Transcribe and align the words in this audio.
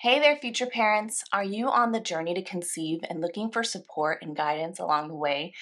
Hey 0.00 0.20
there, 0.20 0.36
future 0.36 0.66
parents. 0.66 1.24
Are 1.32 1.42
you 1.42 1.68
on 1.68 1.90
the 1.90 1.98
journey 1.98 2.32
to 2.34 2.42
conceive 2.44 3.00
and 3.10 3.20
looking 3.20 3.50
for 3.50 3.64
support 3.64 4.22
and 4.22 4.36
guidance 4.36 4.78
along 4.78 5.08
the 5.08 5.16
way? 5.16 5.54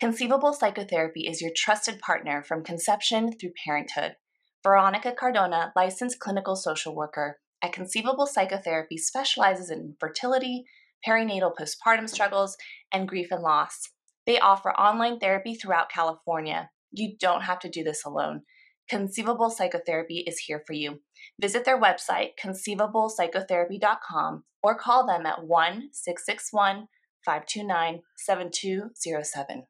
Conceivable 0.00 0.52
Psychotherapy 0.52 1.28
is 1.28 1.40
your 1.40 1.52
trusted 1.54 2.00
partner 2.00 2.42
from 2.42 2.64
conception 2.64 3.30
through 3.30 3.52
parenthood. 3.64 4.16
Veronica 4.64 5.12
Cardona, 5.12 5.72
licensed 5.76 6.18
clinical 6.18 6.56
social 6.56 6.92
worker 6.92 7.38
at 7.62 7.72
Conceivable 7.72 8.26
Psychotherapy, 8.26 8.96
specializes 8.98 9.70
in 9.70 9.94
fertility, 10.00 10.64
perinatal 11.06 11.52
postpartum 11.54 12.10
struggles, 12.10 12.56
and 12.90 13.06
grief 13.06 13.28
and 13.30 13.44
loss. 13.44 13.90
They 14.26 14.40
offer 14.40 14.72
online 14.72 15.20
therapy 15.20 15.54
throughout 15.54 15.88
California. 15.88 16.70
You 16.90 17.14
don't 17.20 17.42
have 17.42 17.60
to 17.60 17.70
do 17.70 17.84
this 17.84 18.04
alone. 18.04 18.42
Conceivable 18.90 19.50
Psychotherapy 19.50 20.24
is 20.26 20.38
here 20.40 20.64
for 20.66 20.72
you. 20.72 20.98
Visit 21.40 21.64
their 21.64 21.80
website, 21.80 22.30
conceivablepsychotherapy.com, 22.42 24.44
or 24.62 24.74
call 24.74 25.06
them 25.06 25.26
at 25.26 25.44
1 25.44 25.88
661 25.92 26.88
529 27.24 28.02
7207. 28.16 29.64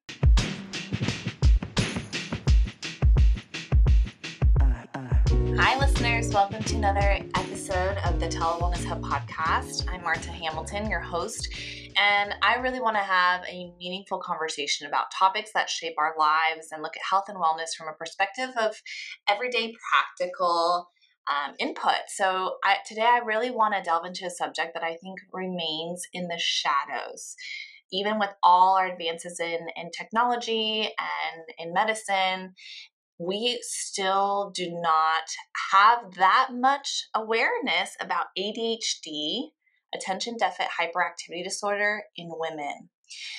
Hi, 5.56 5.78
listeners. 5.78 6.34
Welcome 6.34 6.64
to 6.64 6.74
another 6.74 7.20
episode 7.36 7.96
of 8.04 8.18
the 8.18 8.28
Tele 8.28 8.60
Wellness 8.60 8.84
Hub 8.84 9.02
podcast. 9.02 9.88
I'm 9.88 10.02
Marta 10.02 10.32
Hamilton, 10.32 10.90
your 10.90 11.00
host, 11.00 11.48
and 11.96 12.34
I 12.42 12.56
really 12.56 12.80
want 12.80 12.96
to 12.96 13.02
have 13.02 13.42
a 13.48 13.72
meaningful 13.78 14.18
conversation 14.18 14.88
about 14.88 15.12
topics 15.12 15.52
that 15.54 15.70
shape 15.70 15.94
our 15.96 16.14
lives 16.18 16.68
and 16.72 16.82
look 16.82 16.96
at 16.96 17.02
health 17.08 17.26
and 17.28 17.38
wellness 17.38 17.76
from 17.78 17.86
a 17.86 17.92
perspective 17.92 18.50
of 18.60 18.74
everyday 19.28 19.72
practical 19.90 20.88
um, 21.28 21.54
input. 21.58 22.08
So 22.08 22.56
I, 22.64 22.76
today 22.86 23.06
I 23.06 23.18
really 23.24 23.50
want 23.50 23.74
to 23.74 23.82
delve 23.82 24.04
into 24.04 24.26
a 24.26 24.30
subject 24.30 24.74
that 24.74 24.82
I 24.82 24.96
think 24.96 25.18
remains 25.32 26.06
in 26.12 26.28
the 26.28 26.38
shadows. 26.38 27.34
Even 27.92 28.18
with 28.18 28.30
all 28.42 28.76
our 28.76 28.86
advances 28.86 29.38
in, 29.40 29.66
in 29.76 29.90
technology 29.90 30.82
and 30.82 31.44
in 31.58 31.72
medicine, 31.72 32.54
we 33.18 33.58
still 33.62 34.50
do 34.54 34.70
not 34.70 35.24
have 35.70 36.14
that 36.16 36.48
much 36.52 37.04
awareness 37.14 37.96
about 38.00 38.26
ADHD, 38.36 39.50
attention 39.94 40.36
deficit 40.36 40.66
hyperactivity 40.80 41.44
disorder, 41.44 42.02
in 42.16 42.28
women. 42.30 42.90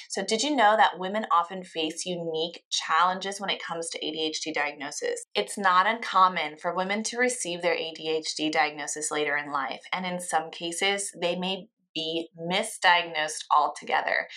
So, 0.09 0.23
did 0.23 0.43
you 0.43 0.55
know 0.55 0.75
that 0.77 0.99
women 0.99 1.25
often 1.31 1.63
face 1.63 2.05
unique 2.05 2.63
challenges 2.71 3.39
when 3.39 3.49
it 3.49 3.63
comes 3.63 3.89
to 3.89 3.99
ADHD 3.99 4.53
diagnosis? 4.53 5.25
It's 5.35 5.57
not 5.57 5.87
uncommon 5.87 6.57
for 6.57 6.75
women 6.75 7.03
to 7.03 7.17
receive 7.17 7.61
their 7.61 7.75
ADHD 7.75 8.51
diagnosis 8.51 9.11
later 9.11 9.35
in 9.37 9.51
life, 9.51 9.81
and 9.91 10.05
in 10.05 10.19
some 10.19 10.51
cases, 10.51 11.11
they 11.21 11.35
may 11.35 11.67
be 11.93 12.29
misdiagnosed 12.39 13.45
altogether. 13.55 14.27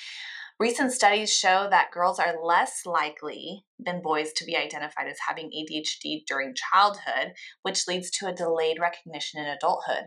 Recent 0.60 0.92
studies 0.92 1.32
show 1.32 1.68
that 1.70 1.92
girls 1.92 2.18
are 2.18 2.42
less 2.42 2.80
likely 2.84 3.64
than 3.78 4.02
boys 4.02 4.32
to 4.34 4.44
be 4.44 4.56
identified 4.56 5.06
as 5.06 5.18
having 5.28 5.50
ADHD 5.50 6.24
during 6.26 6.54
childhood, 6.54 7.34
which 7.62 7.86
leads 7.86 8.10
to 8.12 8.26
a 8.26 8.34
delayed 8.34 8.78
recognition 8.80 9.40
in 9.40 9.46
adulthood. 9.46 10.06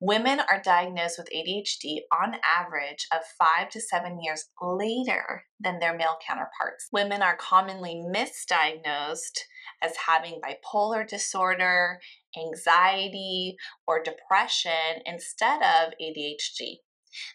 Women 0.00 0.40
are 0.40 0.60
diagnosed 0.62 1.16
with 1.18 1.30
ADHD 1.34 2.00
on 2.12 2.36
average 2.44 3.06
of 3.10 3.22
five 3.38 3.70
to 3.70 3.80
seven 3.80 4.20
years 4.20 4.44
later 4.60 5.44
than 5.58 5.78
their 5.78 5.96
male 5.96 6.18
counterparts. 6.26 6.88
Women 6.92 7.22
are 7.22 7.36
commonly 7.36 7.94
misdiagnosed 7.94 9.38
as 9.82 9.96
having 10.06 10.40
bipolar 10.42 11.08
disorder, 11.08 11.98
anxiety, 12.36 13.56
or 13.86 14.02
depression 14.02 15.02
instead 15.06 15.62
of 15.62 15.94
ADHD. 16.02 16.80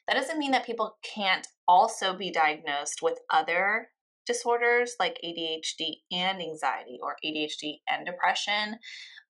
That 0.07 0.13
doesn't 0.13 0.37
mean 0.37 0.51
that 0.51 0.65
people 0.65 0.97
can't 1.03 1.47
also 1.67 2.15
be 2.15 2.29
diagnosed 2.29 3.01
with 3.01 3.17
other 3.31 3.89
disorders 4.27 4.95
like 4.99 5.19
ADHD 5.25 6.01
and 6.11 6.39
anxiety 6.39 6.99
or 7.01 7.15
ADHD 7.25 7.79
and 7.89 8.05
depression. 8.05 8.77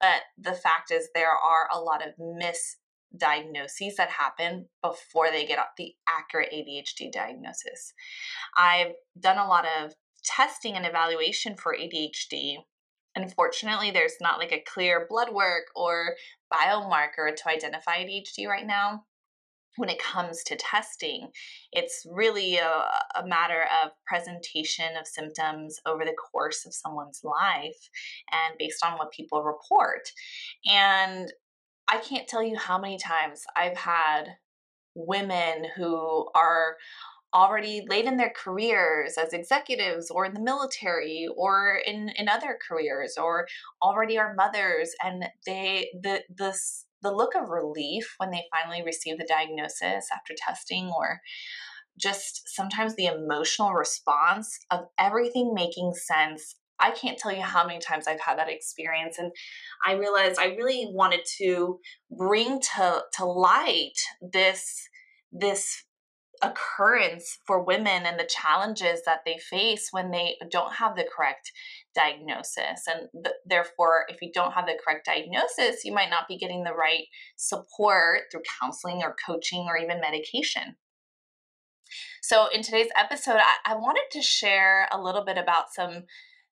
But 0.02 0.24
the 0.38 0.54
fact 0.54 0.92
is, 0.92 1.10
there 1.16 1.32
are 1.32 1.70
a 1.72 1.80
lot 1.80 2.06
of 2.06 2.14
mis 2.18 2.78
diagnoses 3.18 3.96
that 3.98 4.10
happen 4.10 4.68
before 4.82 5.30
they 5.32 5.46
get 5.46 5.60
the 5.78 5.94
accurate 6.08 6.52
ADHD 6.54 7.12
diagnosis. 7.12 7.94
I've 8.58 8.94
done 9.20 9.38
a 9.38 9.48
lot 9.48 9.66
of 9.66 9.94
testing 10.24 10.76
and 10.76 10.86
evaluation 10.86 11.56
for 11.56 11.76
ADHD. 11.76 12.58
Unfortunately, 13.16 13.92
there's 13.92 14.16
not 14.22 14.40
like 14.40 14.54
a 14.54 14.64
clear 14.66 15.06
blood 15.10 15.34
work 15.34 15.66
or 15.76 16.16
biomarker 16.54 17.36
to 17.36 17.50
identify 17.50 18.04
ADHD 18.04 18.48
right 18.48 18.66
now. 18.66 19.04
When 19.78 19.90
it 19.90 20.04
comes 20.04 20.44
to 20.44 20.58
testing, 20.58 21.30
it's 21.72 22.06
really 22.10 22.58
a, 22.58 22.84
a 23.16 23.26
matter 23.26 23.68
of 23.82 23.92
presentation 24.06 24.98
of 25.00 25.08
symptoms 25.08 25.80
over 25.86 26.04
the 26.04 26.14
course 26.14 26.66
of 26.66 26.74
someone's 26.74 27.22
life 27.24 27.90
and 28.34 28.58
based 28.60 28.84
on 28.86 28.98
what 28.98 29.14
people 29.14 29.44
report. 29.44 30.12
And 30.66 31.32
I 31.92 31.98
can't 31.98 32.28
tell 32.28 32.42
you 32.42 32.58
how 32.58 32.80
many 32.80 32.98
times 32.98 33.44
I've 33.56 33.78
had 33.78 34.38
women 34.96 35.66
who 35.76 36.30
are 36.34 36.78
already 37.34 37.86
late 37.88 38.06
in 38.06 38.18
their 38.18 38.34
careers 38.36 39.18
as 39.18 39.34
executives 39.34 40.10
or 40.10 40.26
in 40.26 40.34
the 40.34 40.42
military 40.42 41.28
or 41.36 41.82
in, 41.86 42.10
in 42.10 42.28
other 42.28 42.58
careers 42.68 43.18
or 43.18 43.48
already 43.82 44.18
are 44.18 44.34
mothers 44.36 44.92
and 45.04 45.26
they 45.46 45.90
the 46.02 46.24
this 46.30 46.86
the 47.02 47.12
look 47.12 47.34
of 47.36 47.50
relief 47.50 48.14
when 48.18 48.32
they 48.32 48.44
finally 48.52 48.84
receive 48.84 49.18
the 49.18 49.28
diagnosis 49.28 50.08
after 50.14 50.34
testing 50.38 50.92
or 50.96 51.20
just 51.98 52.42
sometimes 52.46 52.96
the 52.96 53.06
emotional 53.06 53.74
response 53.74 54.60
of 54.70 54.82
everything 55.00 55.54
making 55.54 55.94
sense 55.94 56.56
I 56.82 56.92
can't 56.92 57.18
tell 57.18 57.32
you 57.32 57.42
how 57.42 57.66
many 57.66 57.80
times 57.80 58.08
I've 58.08 58.20
had 58.20 58.38
that 58.38 58.50
experience. 58.50 59.18
And 59.18 59.32
I 59.86 59.94
realized 59.94 60.40
I 60.40 60.56
really 60.56 60.88
wanted 60.92 61.22
to 61.38 61.80
bring 62.18 62.60
to, 62.76 63.04
to 63.18 63.26
light 63.26 63.98
this, 64.22 64.88
this 65.32 65.84
occurrence 66.42 67.38
for 67.46 67.64
women 67.64 68.06
and 68.06 68.20
the 68.20 68.28
challenges 68.28 69.02
that 69.06 69.20
they 69.26 69.38
face 69.38 69.90
when 69.92 70.12
they 70.12 70.36
don't 70.50 70.74
have 70.74 70.96
the 70.96 71.06
correct 71.16 71.52
diagnosis. 71.94 72.88
And 72.88 73.10
th- 73.24 73.36
therefore, 73.46 74.06
if 74.10 74.22
you 74.22 74.32
don't 74.34 74.54
have 74.54 74.66
the 74.66 74.78
correct 74.84 75.06
diagnosis, 75.06 75.86
you 75.86 75.94
might 75.94 76.10
not 76.10 76.28
be 76.28 76.38
getting 76.38 76.64
the 76.64 76.74
right 76.74 77.06
support 77.36 78.22
through 78.32 78.42
counseling 78.60 79.02
or 79.04 79.16
coaching 79.26 79.66
or 79.68 79.78
even 79.78 80.02
medication. 80.02 80.78
So, 82.24 82.48
in 82.48 82.62
today's 82.62 82.90
episode, 82.96 83.38
I, 83.38 83.74
I 83.74 83.76
wanted 83.76 84.06
to 84.12 84.22
share 84.22 84.88
a 84.92 85.02
little 85.02 85.26
bit 85.26 85.38
about 85.38 85.74
some 85.74 86.04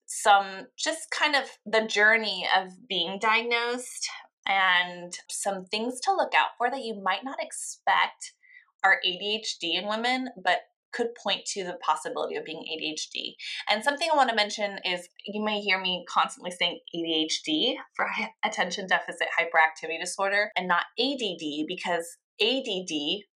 some 0.06 0.66
just 0.78 1.10
kind 1.10 1.34
of 1.34 1.44
the 1.64 1.86
journey 1.86 2.46
of 2.56 2.68
being 2.88 3.18
diagnosed 3.20 4.08
and 4.46 5.12
some 5.30 5.64
things 5.64 6.00
to 6.00 6.12
look 6.12 6.32
out 6.36 6.50
for 6.58 6.70
that 6.70 6.84
you 6.84 7.00
might 7.02 7.24
not 7.24 7.42
expect 7.42 8.34
are 8.82 9.00
ADHD 9.06 9.78
in 9.78 9.88
women, 9.88 10.28
but 10.42 10.58
could 10.92 11.08
point 11.20 11.44
to 11.44 11.64
the 11.64 11.76
possibility 11.84 12.36
of 12.36 12.44
being 12.44 12.62
ADHD. 12.62 13.34
And 13.68 13.82
something 13.82 14.08
I 14.12 14.16
want 14.16 14.30
to 14.30 14.36
mention 14.36 14.78
is 14.84 15.08
you 15.26 15.42
may 15.42 15.60
hear 15.60 15.80
me 15.80 16.04
constantly 16.08 16.52
saying 16.52 16.78
ADHD 16.94 17.74
for 17.96 18.06
attention 18.44 18.86
deficit 18.86 19.28
hyperactivity 19.38 20.00
disorder 20.00 20.50
and 20.56 20.68
not 20.68 20.84
ADD 21.00 21.66
because 21.66 22.16
ADD, 22.40 22.92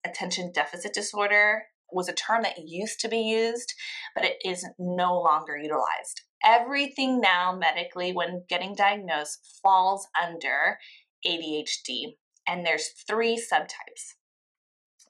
attention 0.06 0.52
deficit 0.54 0.94
disorder, 0.94 1.64
was 1.92 2.10
a 2.10 2.14
term 2.14 2.42
that 2.42 2.58
used 2.58 3.00
to 3.00 3.08
be 3.08 3.20
used, 3.20 3.74
but 4.16 4.26
it 4.26 4.38
is 4.44 4.68
no 4.78 5.18
longer 5.22 5.56
utilized 5.56 6.22
everything 6.46 7.20
now 7.20 7.56
medically 7.56 8.14
when 8.14 8.44
getting 8.48 8.76
diagnosed 8.76 9.60
falls 9.64 10.08
under 10.22 10.78
ADHD. 11.26 12.16
And 12.48 12.66
there's 12.66 12.90
three 13.08 13.36
subtypes 13.36 14.14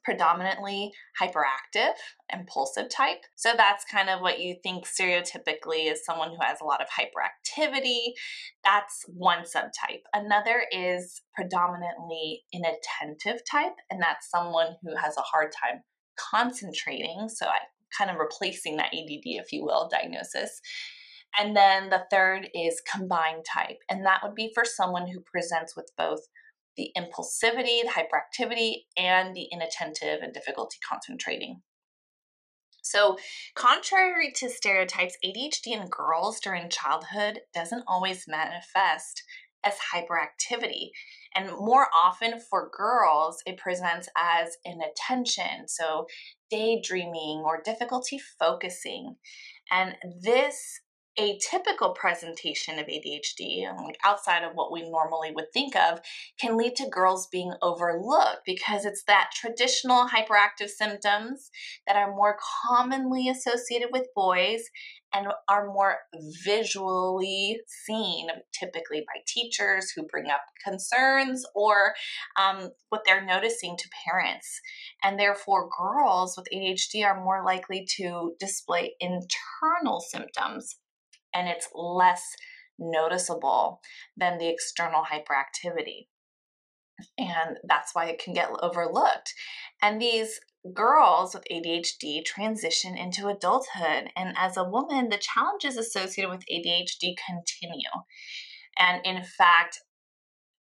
predominantly 0.05 0.91
hyperactive, 1.19 1.93
impulsive 2.31 2.87
type. 2.89 3.23
So 3.35 3.53
that's 3.57 3.83
kind 3.91 4.07
of 4.07 4.21
what 4.21 4.39
you 4.39 4.55
think 4.61 4.85
stereotypically 4.85 5.91
is 5.91 6.05
someone 6.05 6.29
who 6.29 6.37
has 6.41 6.61
a 6.61 6.63
lot 6.63 6.79
of 6.79 6.87
hyperactivity. 6.87 8.13
That's 8.63 9.03
one 9.07 9.39
subtype. 9.39 10.03
Another 10.13 10.63
is 10.71 11.23
predominantly 11.33 12.43
inattentive 12.53 13.41
type, 13.51 13.73
and 13.89 13.99
that's 13.99 14.29
someone 14.29 14.75
who 14.83 14.95
has 14.95 15.17
a 15.17 15.21
hard 15.21 15.51
time 15.51 15.81
concentrating. 16.17 17.27
So 17.27 17.47
I 17.47 17.57
kind 17.97 18.11
of 18.11 18.17
replacing 18.17 18.77
that 18.77 18.93
ADD, 18.93 19.23
if 19.25 19.51
you 19.51 19.65
will, 19.65 19.89
diagnosis. 19.89 20.61
And 21.37 21.55
then 21.55 21.89
the 21.89 22.05
third 22.09 22.49
is 22.53 22.81
combined 22.89 23.45
type, 23.45 23.79
and 23.89 24.05
that 24.05 24.21
would 24.23 24.35
be 24.35 24.51
for 24.53 24.63
someone 24.63 25.07
who 25.07 25.19
presents 25.19 25.75
with 25.75 25.91
both 25.97 26.21
the 26.77 26.91
impulsivity, 26.97 27.81
the 27.83 27.91
hyperactivity, 27.93 28.83
and 28.97 29.35
the 29.35 29.47
inattentive 29.51 30.21
and 30.21 30.33
difficulty 30.33 30.77
concentrating. 30.87 31.61
So, 32.83 33.17
contrary 33.55 34.31
to 34.35 34.49
stereotypes, 34.49 35.17
ADHD 35.25 35.67
in 35.67 35.87
girls 35.89 36.39
during 36.39 36.69
childhood 36.69 37.39
doesn't 37.53 37.83
always 37.87 38.25
manifest 38.27 39.23
as 39.63 39.73
hyperactivity. 39.91 40.91
And 41.33 41.49
more 41.57 41.87
often 41.93 42.39
for 42.39 42.69
girls, 42.71 43.41
it 43.47 43.57
presents 43.57 44.07
as 44.15 44.57
inattention, 44.63 45.67
so 45.67 46.05
daydreaming 46.51 47.41
or 47.43 47.61
difficulty 47.63 48.19
focusing. 48.39 49.15
And 49.71 49.95
this 50.21 50.79
a 51.17 51.39
typical 51.49 51.91
presentation 51.91 52.77
of 52.77 52.87
ADHD, 52.87 53.65
outside 54.03 54.43
of 54.43 54.53
what 54.53 54.71
we 54.71 54.89
normally 54.89 55.31
would 55.31 55.51
think 55.53 55.75
of, 55.75 55.99
can 56.39 56.57
lead 56.57 56.75
to 56.75 56.89
girls 56.89 57.27
being 57.31 57.53
overlooked 57.61 58.41
because 58.45 58.85
it's 58.85 59.03
that 59.03 59.29
traditional 59.33 60.07
hyperactive 60.07 60.69
symptoms 60.69 61.51
that 61.87 61.95
are 61.95 62.13
more 62.13 62.37
commonly 62.67 63.29
associated 63.29 63.89
with 63.91 64.07
boys 64.13 64.63
and 65.13 65.27
are 65.47 65.67
more 65.67 65.99
visually 66.43 67.61
seen, 67.85 68.27
typically 68.53 68.99
by 68.99 69.21
teachers 69.25 69.91
who 69.91 70.03
bring 70.03 70.29
up 70.29 70.41
concerns 70.61 71.45
or 71.55 71.93
um, 72.37 72.71
what 72.89 73.03
they're 73.05 73.25
noticing 73.25 73.77
to 73.77 73.89
parents. 74.05 74.59
And 75.01 75.17
therefore, 75.17 75.69
girls 75.77 76.35
with 76.37 76.47
ADHD 76.53 77.05
are 77.05 77.23
more 77.23 77.43
likely 77.45 77.87
to 77.97 78.33
display 78.39 78.95
internal 78.99 80.01
symptoms 80.01 80.75
and 81.35 81.47
it's 81.47 81.69
less 81.73 82.35
noticeable 82.79 83.81
than 84.17 84.37
the 84.37 84.49
external 84.49 85.03
hyperactivity. 85.03 86.07
And 87.17 87.57
that's 87.67 87.93
why 87.93 88.05
it 88.05 88.19
can 88.23 88.33
get 88.33 88.49
overlooked. 88.61 89.33
And 89.81 90.01
these 90.01 90.39
girls 90.73 91.33
with 91.33 91.43
ADHD 91.51 92.23
transition 92.23 92.97
into 92.97 93.27
adulthood. 93.27 94.11
And 94.15 94.33
as 94.37 94.57
a 94.57 94.63
woman, 94.63 95.09
the 95.09 95.17
challenges 95.17 95.77
associated 95.77 96.31
with 96.31 96.45
ADHD 96.51 97.15
continue. 97.27 97.89
And 98.77 99.05
in 99.05 99.23
fact, 99.23 99.79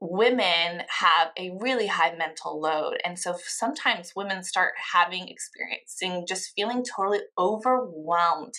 women 0.01 0.81
have 0.89 1.29
a 1.37 1.51
really 1.59 1.85
high 1.85 2.15
mental 2.15 2.59
load. 2.59 2.97
And 3.05 3.19
so 3.19 3.35
sometimes 3.45 4.13
women 4.15 4.43
start 4.43 4.73
having 4.93 5.27
experiencing 5.27 6.25
just 6.27 6.53
feeling 6.55 6.83
totally 6.83 7.19
overwhelmed 7.37 8.55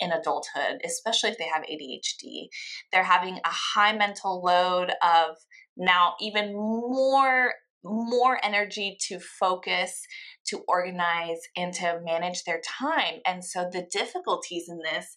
in 0.00 0.12
adulthood, 0.12 0.80
especially 0.82 1.30
if 1.30 1.38
they 1.38 1.44
have 1.44 1.62
ADHD. 1.64 2.48
They're 2.90 3.04
having 3.04 3.34
a 3.34 3.50
high 3.50 3.94
mental 3.94 4.42
load 4.42 4.92
of 5.02 5.36
now 5.76 6.14
even 6.20 6.54
more 6.54 7.52
more 7.84 8.44
energy 8.44 8.98
to 9.00 9.20
focus 9.20 10.02
to 10.44 10.64
organize 10.66 11.38
and 11.56 11.72
to 11.72 12.00
manage 12.04 12.42
their 12.42 12.60
time 12.60 13.20
and 13.24 13.44
so 13.44 13.70
the 13.72 13.86
difficulties 13.92 14.64
in 14.68 14.78
this 14.78 15.16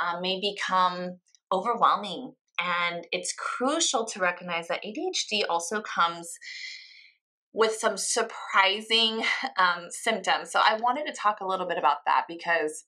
uh, 0.00 0.20
may 0.20 0.38
become 0.38 1.18
overwhelming 1.50 2.34
and 2.58 3.06
it's 3.12 3.32
crucial 3.32 4.04
to 4.06 4.20
recognize 4.20 4.68
that 4.68 4.82
ADHD 4.84 5.42
also 5.48 5.80
comes 5.80 6.38
with 7.52 7.72
some 7.72 7.96
surprising 7.96 9.22
um, 9.58 9.86
symptoms. 9.90 10.50
So 10.50 10.60
I 10.62 10.78
wanted 10.80 11.06
to 11.06 11.12
talk 11.12 11.40
a 11.40 11.46
little 11.46 11.66
bit 11.66 11.78
about 11.78 11.98
that 12.06 12.24
because 12.28 12.84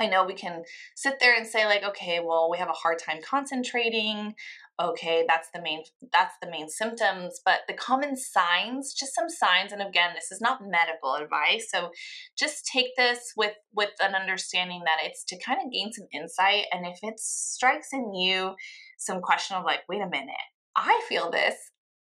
I 0.00 0.06
know 0.06 0.24
we 0.24 0.34
can 0.34 0.62
sit 0.96 1.18
there 1.20 1.36
and 1.36 1.46
say 1.46 1.66
like, 1.66 1.84
okay, 1.84 2.20
well, 2.24 2.48
we 2.50 2.58
have 2.58 2.68
a 2.68 2.72
hard 2.72 2.98
time 2.98 3.18
concentrating. 3.24 4.34
Okay, 4.80 5.24
that's 5.26 5.48
the 5.52 5.60
main 5.60 5.82
that's 6.12 6.34
the 6.40 6.50
main 6.50 6.68
symptoms, 6.68 7.40
but 7.44 7.60
the 7.66 7.74
common 7.74 8.16
signs, 8.16 8.94
just 8.94 9.14
some 9.14 9.28
signs 9.28 9.72
and 9.72 9.82
again, 9.82 10.10
this 10.14 10.30
is 10.30 10.40
not 10.40 10.60
medical 10.64 11.14
advice. 11.14 11.68
So 11.72 11.90
just 12.38 12.64
take 12.72 12.94
this 12.96 13.32
with 13.36 13.54
with 13.74 13.90
an 14.00 14.14
understanding 14.14 14.82
that 14.84 14.98
it's 15.02 15.24
to 15.24 15.38
kind 15.38 15.58
of 15.64 15.72
gain 15.72 15.92
some 15.92 16.06
insight 16.12 16.66
and 16.72 16.86
if 16.86 16.98
it 17.02 17.18
strikes 17.18 17.88
in 17.92 18.14
you 18.14 18.54
some 18.98 19.20
question 19.20 19.56
of 19.56 19.64
like, 19.64 19.80
wait 19.88 20.02
a 20.02 20.08
minute, 20.08 20.34
I 20.76 21.00
feel 21.08 21.30
this. 21.30 21.54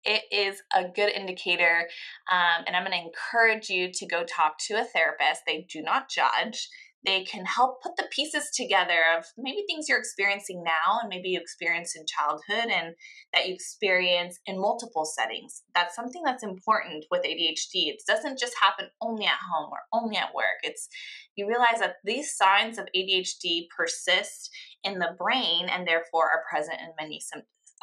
It 0.04 0.22
is 0.32 0.60
a 0.74 0.88
good 0.88 1.10
indicator. 1.10 1.88
Um, 2.30 2.64
and 2.66 2.76
I'm 2.76 2.84
going 2.84 2.98
to 2.98 3.06
encourage 3.06 3.68
you 3.68 3.90
to 3.92 4.06
go 4.06 4.24
talk 4.24 4.54
to 4.66 4.74
a 4.74 4.84
therapist. 4.84 5.42
They 5.46 5.66
do 5.70 5.82
not 5.82 6.10
judge. 6.10 6.68
They 7.04 7.24
can 7.24 7.44
help 7.44 7.82
put 7.82 7.96
the 7.96 8.08
pieces 8.10 8.50
together 8.54 9.00
of 9.16 9.24
maybe 9.36 9.64
things 9.66 9.88
you're 9.88 9.98
experiencing 9.98 10.62
now 10.64 11.00
and 11.00 11.08
maybe 11.08 11.30
you 11.30 11.40
experienced 11.40 11.96
in 11.96 12.04
childhood 12.06 12.70
and 12.72 12.94
that 13.32 13.48
you 13.48 13.54
experience 13.54 14.38
in 14.46 14.60
multiple 14.60 15.04
settings. 15.04 15.62
That's 15.74 15.96
something 15.96 16.22
that's 16.24 16.44
important 16.44 17.06
with 17.10 17.22
ADHD. 17.22 17.88
It 17.88 18.02
doesn't 18.06 18.38
just 18.38 18.54
happen 18.60 18.86
only 19.00 19.26
at 19.26 19.38
home 19.52 19.70
or 19.72 19.80
only 19.92 20.16
at 20.16 20.34
work. 20.34 20.62
It's 20.62 20.88
you 21.36 21.48
realize 21.48 21.80
that 21.80 21.96
these 22.04 22.36
signs 22.36 22.78
of 22.78 22.88
ADHD 22.96 23.66
persist 23.76 24.50
in 24.84 24.98
the 24.98 25.16
brain 25.18 25.68
and 25.68 25.86
therefore 25.86 26.26
are 26.26 26.44
present 26.50 26.80
in 26.80 26.92
many 27.00 27.20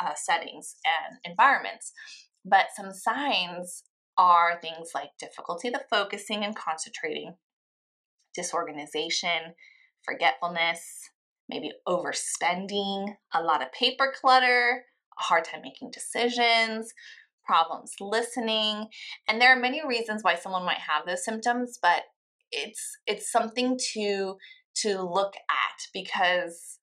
uh, 0.01 0.13
settings 0.16 0.75
and 0.86 1.18
environments. 1.25 1.92
But 2.45 2.68
some 2.75 2.94
signs 2.94 3.83
are 4.18 4.60
things 4.62 4.89
like 4.94 5.10
difficulty 5.18 5.69
the 5.69 5.81
focusing 5.89 6.44
and 6.44 6.56
concentrating, 6.56 7.36
disorganization, 8.40 9.54
forgetfulness, 10.04 11.10
maybe 11.50 11.72
overspending, 11.88 13.16
a 13.34 13.44
lot 13.44 13.62
of 13.62 13.72
paper 13.74 14.14
clutter, 14.20 14.86
a 15.20 15.24
hard 15.24 15.44
time 15.44 15.62
making 15.62 15.92
decisions, 15.92 16.94
problems 17.46 17.94
listening. 18.00 18.88
And 19.28 19.42
there 19.42 19.52
are 19.52 19.60
many 19.60 19.86
reasons 19.86 20.24
why 20.24 20.36
someone 20.36 20.64
might 20.64 20.78
have 20.78 21.06
those 21.06 21.26
symptoms, 21.26 21.80
but 21.82 22.04
it's 22.52 22.98
it's 23.06 23.32
something 23.32 23.78
to 23.94 24.38
to 24.76 25.02
look 25.02 25.34
at 25.36 25.88
because 25.94 26.80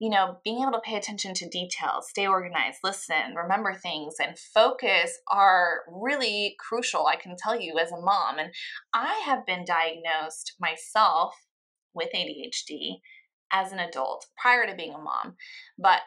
you 0.00 0.10
know, 0.10 0.36
being 0.44 0.62
able 0.62 0.72
to 0.72 0.80
pay 0.80 0.96
attention 0.96 1.34
to 1.34 1.48
details, 1.48 2.08
stay 2.08 2.26
organized, 2.26 2.78
listen, 2.84 3.34
remember 3.34 3.74
things, 3.74 4.14
and 4.20 4.38
focus 4.38 5.18
are 5.28 5.80
really 5.88 6.56
crucial, 6.60 7.06
I 7.06 7.16
can 7.16 7.36
tell 7.36 7.60
you, 7.60 7.78
as 7.78 7.90
a 7.90 8.00
mom. 8.00 8.38
And 8.38 8.52
I 8.94 9.22
have 9.24 9.44
been 9.44 9.64
diagnosed 9.64 10.54
myself 10.60 11.34
with 11.94 12.10
ADHD 12.14 13.00
as 13.52 13.72
an 13.72 13.80
adult 13.80 14.26
prior 14.40 14.66
to 14.66 14.76
being 14.76 14.94
a 14.94 14.98
mom. 14.98 15.36
But 15.78 16.00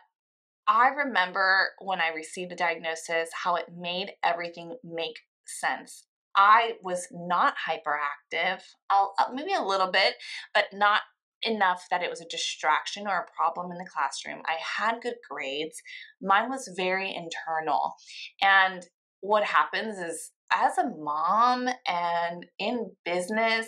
I 0.67 0.89
remember 0.89 1.69
when 1.79 1.99
I 1.99 2.09
received 2.15 2.51
the 2.51 2.55
diagnosis 2.55 3.29
how 3.43 3.55
it 3.55 3.65
made 3.75 4.11
everything 4.23 4.77
make 4.83 5.19
sense. 5.45 6.05
I 6.33 6.73
was 6.81 7.07
not 7.11 7.55
hyperactive, 7.67 8.61
I'll, 8.89 9.13
maybe 9.33 9.53
a 9.53 9.61
little 9.61 9.91
bit, 9.91 10.13
but 10.53 10.65
not 10.71 11.01
enough 11.43 11.85
that 11.89 12.03
it 12.03 12.09
was 12.09 12.21
a 12.21 12.29
distraction 12.29 13.07
or 13.07 13.17
a 13.17 13.35
problem 13.35 13.71
in 13.71 13.77
the 13.77 13.89
classroom. 13.89 14.41
I 14.45 14.57
had 14.59 15.01
good 15.01 15.15
grades. 15.29 15.81
Mine 16.21 16.49
was 16.49 16.71
very 16.75 17.13
internal. 17.13 17.93
And 18.41 18.85
what 19.21 19.43
happens 19.43 19.97
is, 19.97 20.31
as 20.53 20.77
a 20.77 20.89
mom 20.97 21.69
and 21.87 22.45
in 22.59 22.91
business, 23.05 23.67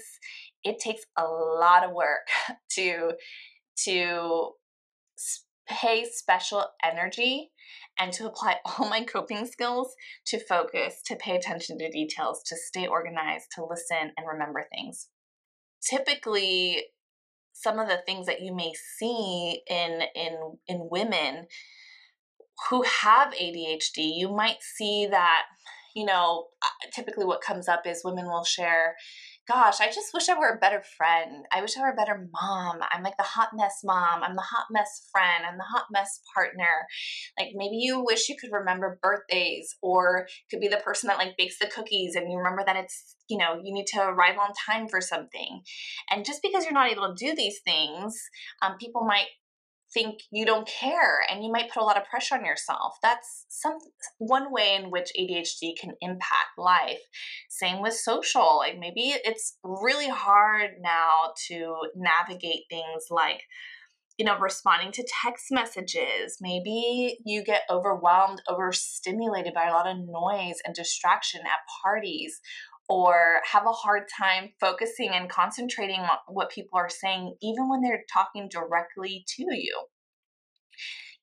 it 0.64 0.80
takes 0.80 1.04
a 1.18 1.24
lot 1.24 1.84
of 1.84 1.92
work 1.92 2.28
to 2.72 3.14
to 3.86 4.52
pay 5.68 6.06
special 6.12 6.66
energy 6.84 7.52
and 7.98 8.12
to 8.14 8.28
apply 8.28 8.58
all 8.66 8.90
my 8.90 9.04
coping 9.04 9.46
skills 9.46 9.96
to 10.28 10.40
focus, 10.40 11.02
to 11.06 11.16
pay 11.16 11.36
attention 11.36 11.78
to 11.78 11.90
details, 11.90 12.42
to 12.46 12.56
stay 12.56 12.88
organized, 12.88 13.48
to 13.56 13.66
listen 13.66 14.12
and 14.18 14.28
remember 14.28 14.66
things. 14.72 15.08
Typically, 15.90 16.84
some 17.54 17.80
of 17.80 17.88
the 17.88 18.02
things 18.06 18.26
that 18.26 18.42
you 18.42 18.54
may 18.54 18.74
see 18.98 19.62
in 19.70 20.02
in 20.16 20.58
in 20.68 20.88
women 20.92 21.48
who 22.70 22.84
have 22.84 23.34
ADHD, 23.34 24.16
you 24.16 24.30
might 24.30 24.62
see 24.62 25.08
that 25.08 25.44
you 25.96 26.06
know 26.06 26.48
uh, 26.62 26.90
typically 26.94 27.26
what 27.26 27.42
comes 27.42 27.68
up 27.68 27.86
is 27.86 28.04
women 28.04 28.26
will 28.26 28.44
share 28.44 28.96
gosh, 29.48 29.82
I 29.82 29.88
just 29.88 30.14
wish 30.14 30.30
I 30.30 30.38
were 30.38 30.56
a 30.56 30.60
better 30.60 30.82
friend. 30.98 31.46
I 31.52 31.62
wish 31.62 31.78
I 31.78 31.82
were 31.82 31.92
a 31.92 31.96
better 31.96 32.28
mom. 32.32 32.80
I'm 32.92 33.04
like 33.04 33.18
the 33.18 33.24
hot 33.24 33.50
mess 33.54 33.82
mom. 33.84 34.24
I'm 34.24 34.36
the 34.36 34.42
hot 34.42 34.68
mess 34.72 35.08
friend. 35.12 35.46
I'm 35.46 35.58
the 35.58 35.64
hot 35.64 35.86
mess 35.92 36.22
partner. 36.34 36.88
Like 37.38 37.50
maybe 37.56 37.78
you 37.78 38.04
wish 38.04 38.30
you 38.30 38.36
could 38.40 38.52
remember 38.52 39.00
birthdays 39.02 39.76
or 39.82 40.28
could 40.50 40.60
be 40.60 40.68
the 40.68 40.78
person 40.78 41.08
that 41.08 41.18
like 41.18 41.38
bakes 41.38 41.60
the 41.60 41.68
cookies 41.68 42.16
and 42.16 42.32
you 42.32 42.38
remember 42.38 42.64
that 42.66 42.78
it's, 42.78 43.16
you 43.30 43.38
know, 43.38 43.60
you 43.62 43.74
need 43.74 43.88
to 43.88 44.02
arrive 44.02 44.38
on 44.38 44.54
time 44.66 44.88
for 44.88 45.02
something. 45.02 45.62
And 46.10 46.26
just 46.26 46.42
because 46.42 46.64
you're 46.64 46.74
not 46.74 46.92
able 46.92 47.14
to 47.14 47.26
do 47.26 47.36
these 47.36 47.60
things, 47.66 48.16
um, 48.62 48.78
people 48.80 49.04
might 49.04 49.28
think 49.94 50.20
you 50.32 50.46
don't 50.46 50.68
care 50.68 51.20
and 51.30 51.44
you 51.44 51.52
might 51.52 51.72
put 51.72 51.82
a 51.82 51.86
lot 51.86 51.98
of 51.98 52.06
pressure 52.06 52.36
on 52.36 52.46
yourself. 52.46 52.98
That's 53.02 53.46
some 53.50 53.78
one 54.18 54.52
way 54.52 54.76
in 54.76 54.92
which 54.92 55.12
ADHD 55.20 55.78
can 55.80 55.94
impact 56.02 56.58
life. 56.58 57.00
Same 57.50 57.82
with 57.82 57.94
social. 57.94 58.58
Like 58.58 58.80
maybe 58.80 59.14
it's 59.24 59.58
really 59.64 60.10
hard 60.10 60.72
now 60.82 61.34
to 61.48 61.76
navigate 61.96 62.64
things 62.70 63.06
like 63.10 63.42
you 64.18 64.26
know, 64.26 64.38
responding 64.38 64.92
to 64.92 65.08
text 65.24 65.48
messages. 65.50 66.38
Maybe 66.40 67.18
you 67.26 67.44
get 67.44 67.64
overwhelmed, 67.70 68.42
overstimulated 68.48 69.56
by 69.56 69.68
a 69.68 69.74
lot 69.74 69.88
of 69.88 69.98
noise 69.98 70.58
and 70.66 70.76
distraction 70.76 71.42
at 71.42 71.66
parties 71.84 72.40
or 72.90 73.42
have 73.52 73.66
a 73.66 73.72
hard 73.72 74.04
time 74.08 74.50
focusing 74.60 75.10
and 75.10 75.30
concentrating 75.30 76.00
on 76.00 76.18
what 76.28 76.52
people 76.52 76.78
are 76.78 76.90
saying, 76.90 77.36
even 77.42 77.70
when 77.70 77.82
they're 77.82 78.04
talking 78.12 78.50
directly 78.50 79.24
to 79.28 79.44
you. 79.44 79.86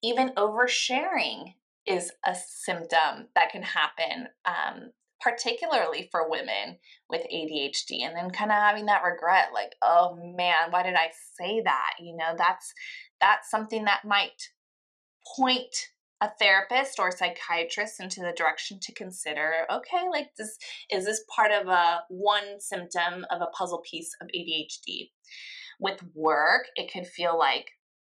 Even 0.02 0.30
oversharing 0.30 1.54
is 1.86 2.12
a 2.24 2.34
symptom 2.34 3.28
that 3.34 3.50
can 3.50 3.62
happen 3.62 4.28
um, 4.44 4.90
particularly 5.20 6.08
for 6.10 6.30
women 6.30 6.78
with 7.08 7.26
ADHD 7.32 8.02
and 8.02 8.16
then 8.16 8.30
kind 8.30 8.50
of 8.50 8.56
having 8.56 8.86
that 8.86 9.02
regret 9.04 9.48
like 9.52 9.74
oh 9.82 10.16
man 10.36 10.70
why 10.70 10.82
did 10.82 10.94
I 10.94 11.10
say 11.38 11.60
that 11.62 11.92
you 12.00 12.16
know 12.16 12.34
that's 12.36 12.72
that's 13.20 13.50
something 13.50 13.84
that 13.84 14.04
might 14.04 14.50
point 15.36 15.90
a 16.20 16.30
therapist 16.38 16.98
or 16.98 17.08
a 17.08 17.12
psychiatrist 17.12 18.00
into 18.00 18.20
the 18.20 18.34
direction 18.36 18.78
to 18.80 18.92
consider 18.92 19.66
okay 19.72 20.08
like 20.10 20.28
this 20.36 20.58
is 20.90 21.04
this 21.04 21.24
part 21.34 21.50
of 21.50 21.68
a 21.68 22.00
one 22.08 22.60
symptom 22.60 23.24
of 23.30 23.40
a 23.40 23.50
puzzle 23.56 23.82
piece 23.88 24.10
of 24.20 24.28
ADHD 24.28 25.10
with 25.78 26.02
work 26.14 26.66
it 26.76 26.90
can 26.90 27.04
feel 27.04 27.38
like 27.38 27.70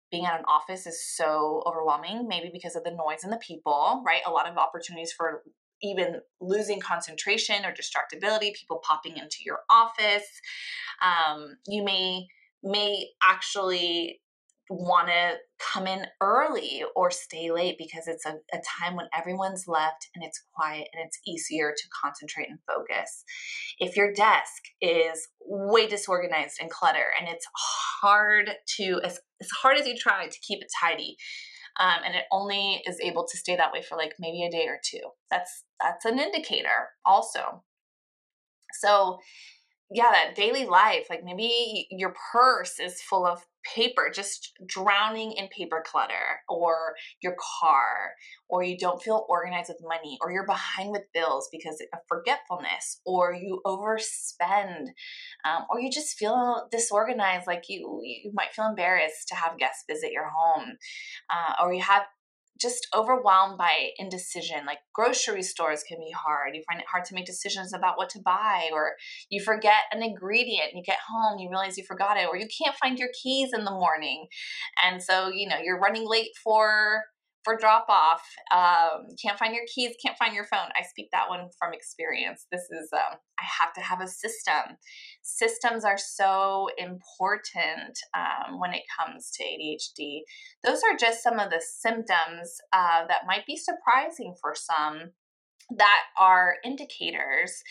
being 0.10 0.26
at 0.26 0.40
an 0.40 0.46
office 0.48 0.88
is 0.88 1.06
so 1.16 1.62
overwhelming 1.66 2.28
maybe 2.28 2.50
because 2.52 2.76
of 2.76 2.84
the 2.84 2.92
noise 2.92 3.24
and 3.24 3.34
the 3.34 3.38
people 3.38 4.02
right 4.06 4.22
a 4.26 4.32
lot 4.32 4.50
of 4.50 4.58
opportunities 4.58 5.12
for 5.12 5.44
even 5.82 6.22
losing 6.42 6.80
concentration 6.80 7.66
or 7.66 7.74
distractibility, 7.74 8.54
people 8.54 8.82
popping 8.84 9.18
into 9.18 9.38
your 9.46 9.60
office. 9.70 10.28
Um, 11.02 11.58
you 11.68 11.84
may 11.84 12.28
may 12.64 13.08
actually 13.24 14.20
want 14.70 15.08
to 15.08 15.36
come 15.60 15.88
in 15.88 16.06
early 16.22 16.84
or 16.96 17.10
stay 17.10 17.52
late 17.52 17.78
because 17.78 18.08
it's 18.08 18.26
a, 18.26 18.36
a 18.54 18.62
time 18.80 18.96
when 18.96 19.08
everyone's 19.18 19.66
left 19.68 20.10
and 20.14 20.24
it's 20.24 20.42
quiet 20.54 20.88
and 20.94 21.06
it's 21.06 21.20
easier 21.26 21.74
to 21.76 21.84
concentrate 22.04 22.50
and 22.50 22.60
focus. 22.68 23.24
If 23.80 23.96
your 23.96 24.14
desk 24.14 24.64
is 24.82 25.28
way 25.46 25.88
disorganized 25.88 26.58
and 26.62 26.70
clutter 26.70 27.14
and 27.20 27.30
it's 27.30 27.48
hard 28.02 28.52
to, 28.78 29.02
as, 29.04 29.20
as 29.42 29.50
hard 29.62 29.78
as 29.78 29.88
you 29.88 29.98
try 29.98 30.28
to 30.28 30.40
keep 30.42 30.62
it 30.62 30.72
tidy, 30.82 31.18
um, 31.80 32.00
and 32.06 32.16
it 32.16 32.24
only 32.32 32.82
is 32.88 33.00
able 33.02 33.26
to 33.28 33.38
stay 33.38 33.56
that 33.56 33.72
way 33.72 33.82
for 33.82 33.98
like 33.98 34.14
maybe 34.20 34.44
a 34.44 34.50
day 34.50 34.66
or 34.68 34.80
two. 34.84 35.12
That's 35.30 35.64
that's 35.80 36.06
an 36.06 36.20
indicator 36.20 36.90
also. 37.06 37.64
So 38.74 39.20
yeah, 39.90 40.12
that 40.12 40.36
daily 40.36 40.66
life, 40.66 41.06
like 41.10 41.24
maybe 41.24 41.88
your 41.92 42.14
purse 42.32 42.80
is 42.80 43.02
full 43.02 43.26
of 43.26 43.46
paper, 43.76 44.12
just 44.14 44.54
drowning 44.66 45.34
in 45.34 45.48
paper 45.50 45.84
clutter, 45.86 46.42
or 46.48 46.94
your 47.22 47.36
car, 47.60 48.12
or 48.50 48.64
you 48.64 48.78
don't 48.78 49.02
feel 49.02 49.26
organized 49.30 49.70
with 49.70 49.82
money, 49.88 50.18
or 50.22 50.32
you're 50.32 50.46
behind 50.46 50.92
with 50.92 51.04
bills 51.14 51.50
because 51.52 51.82
of 51.94 52.00
forgetfulness, 52.08 53.02
or 53.06 53.34
you 53.34 53.62
overspend, 53.66 54.88
um, 55.46 55.66
or 55.70 55.80
you 55.80 55.92
just 55.92 56.18
feel 56.18 56.68
disorganized, 56.72 57.48
like 57.48 57.64
you 57.68 58.00
you 58.04 58.32
might 58.34 58.54
feel 58.54 58.68
embarrassed 58.68 59.28
to 59.28 59.36
have 59.36 59.58
guests 59.58 59.84
visit 59.90 60.12
your 60.12 60.30
home, 60.30 60.78
uh, 61.30 61.64
or 61.64 61.74
you 61.74 61.82
have 61.82 62.04
just 62.60 62.88
overwhelmed 62.96 63.58
by 63.58 63.90
indecision. 63.98 64.66
Like 64.66 64.80
grocery 64.94 65.44
stores 65.44 65.84
can 65.88 65.98
be 66.00 66.12
hard. 66.12 66.56
You 66.56 66.64
find 66.70 66.80
it 66.80 66.88
hard 66.92 67.06
to 67.06 67.16
make 67.16 67.26
decisions 67.26 67.74
about 67.74 67.98
what 67.98 68.10
to 68.12 68.20
buy, 68.20 68.70
or 68.74 68.94
you 69.30 69.42
forget 69.42 69.84
an 69.92 70.04
ingredient. 70.04 70.74
You 70.74 70.84
get 70.84 71.00
home, 71.08 71.40
you 71.40 71.50
realize 71.50 71.78
you 71.78 71.84
forgot 71.84 72.18
it, 72.18 72.28
or 72.28 72.38
you 72.38 72.48
can't 72.64 72.76
find 72.76 72.98
your 72.98 73.10
keys 73.22 73.50
in 73.54 73.66
the 73.66 73.72
morning. 73.72 74.28
And 74.84 75.02
so, 75.02 75.30
you 75.30 75.48
know, 75.48 75.58
you're 75.64 75.80
running 75.80 76.08
late 76.08 76.32
for 76.44 77.04
for 77.48 77.56
drop 77.56 77.86
off. 77.88 78.28
Um, 78.52 79.08
can't 79.22 79.40
find 79.40 79.56
your 79.56 79.64
keys, 79.74 79.96
can't 80.04 80.18
find 80.18 80.36
your 80.36 80.44
phone. 80.44 80.70
I 80.76 80.84
speak 80.86 81.08
that 81.14 81.30
one 81.30 81.48
from 81.58 81.74
experience. 81.74 82.46
This 82.52 82.64
is, 82.64 82.90
um, 82.92 83.18
I 83.40 83.44
have 83.62 83.74
to 83.76 83.82
have 83.82 84.02
a 84.02 84.08
system. 84.08 84.76
Systems 85.22 85.86
are 85.86 85.98
so 85.98 86.68
important 86.78 87.98
um, 88.14 88.60
when 88.60 88.74
it 88.74 88.84
comes 89.00 89.32
to 89.36 89.44
ADHD. 89.44 90.20
Those 90.66 90.82
are 90.84 90.98
just 90.98 91.24
some 91.24 91.40
of 91.40 91.50
the 91.50 91.64
symptoms 91.66 92.58
uh, 92.74 93.08
that 93.08 93.26
might 93.26 93.46
be 93.46 93.56
surprising 93.56 94.36
for 94.42 94.54
some 94.54 95.12
that 95.78 96.04
are 96.20 96.56
indicators 96.64 97.62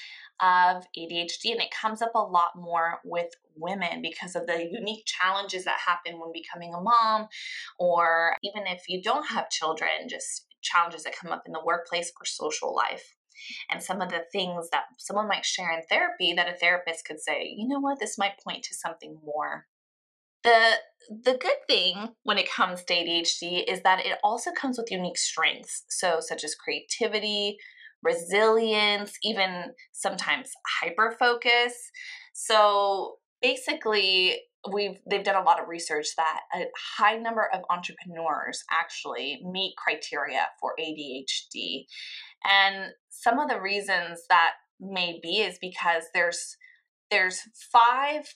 of 0.41 0.85
ADHD, 0.99 1.53
and 1.53 1.61
it 1.61 1.71
comes 1.71 2.03
up 2.03 2.13
a 2.15 2.19
lot 2.19 2.51
more 2.57 3.01
with 3.05 3.31
women 3.57 4.03
because 4.03 4.37
of 4.37 4.47
the 4.47 4.69
unique 4.71 5.05
challenges 5.07 5.65
that 5.65 5.79
happen 5.85 6.21
when 6.21 6.33
becoming 6.33 6.75
a 6.75 6.81
mom, 6.81 7.29
or 7.79 8.37
even 8.43 8.67
if 8.67 8.85
you 8.89 9.03
don't 9.03 9.27
have 9.29 9.51
children, 9.51 10.09
just 10.09 10.47
challenges 10.63 11.05
that 11.05 11.17
come 11.17 11.33
up 11.33 11.43
in 11.47 11.53
the 11.53 11.65
workplace 11.65 12.13
or 12.21 12.25
social 12.25 12.75
life. 12.75 13.15
And 13.71 13.83
some 13.83 14.01
of 14.01 14.09
the 14.09 14.25
things 14.33 14.71
that 14.71 14.85
someone 14.99 15.29
might 15.29 15.45
share 15.45 15.71
in 15.71 15.83
therapy 15.89 16.33
that 16.35 16.49
a 16.49 16.57
therapist 16.57 17.05
could 17.05 17.21
say, 17.21 17.55
you 17.57 17.69
know 17.69 17.81
what, 17.81 18.01
this 18.01 18.19
might 18.19 18.41
point 18.43 18.65
to 18.65 18.75
something 18.75 19.19
more. 19.25 19.67
The 20.43 20.77
the 21.09 21.39
good 21.39 21.67
thing 21.69 22.15
when 22.25 22.39
it 22.39 22.51
comes 22.51 22.83
to 22.85 22.95
ADHD 22.95 23.65
is 23.69 23.83
that 23.83 24.05
it 24.05 24.19
also 24.25 24.51
comes 24.53 24.77
with 24.77 24.91
unique 24.91 25.19
strengths. 25.19 25.85
So 25.89 26.19
such 26.21 26.45
as 26.45 26.55
creativity, 26.55 27.59
resilience, 28.07 29.13
even 29.23 29.73
sometimes 29.93 30.51
hyper 30.81 31.17
focus. 31.19 31.75
So 32.33 33.17
basically, 33.43 34.41
we've 34.73 34.99
they've 35.09 35.25
done 35.25 35.41
a 35.41 35.45
lot 35.45 35.61
of 35.61 35.69
research 35.69 36.09
that 36.17 36.41
a 36.55 36.65
high 36.99 37.17
number 37.17 37.49
of 37.53 37.63
entrepreneurs 37.71 38.63
actually 38.71 39.41
meet 39.45 39.75
criteria 39.77 40.47
for 40.61 40.75
ADHD. 40.81 41.87
And 42.45 42.93
some 43.11 43.39
of 43.39 43.49
the 43.49 43.61
reasons 43.61 44.23
that 44.31 44.53
may 44.81 45.19
be 45.23 45.39
is 45.39 45.59
because 45.61 46.05
there's 46.15 46.57
there's 47.11 47.43
five 47.73 48.35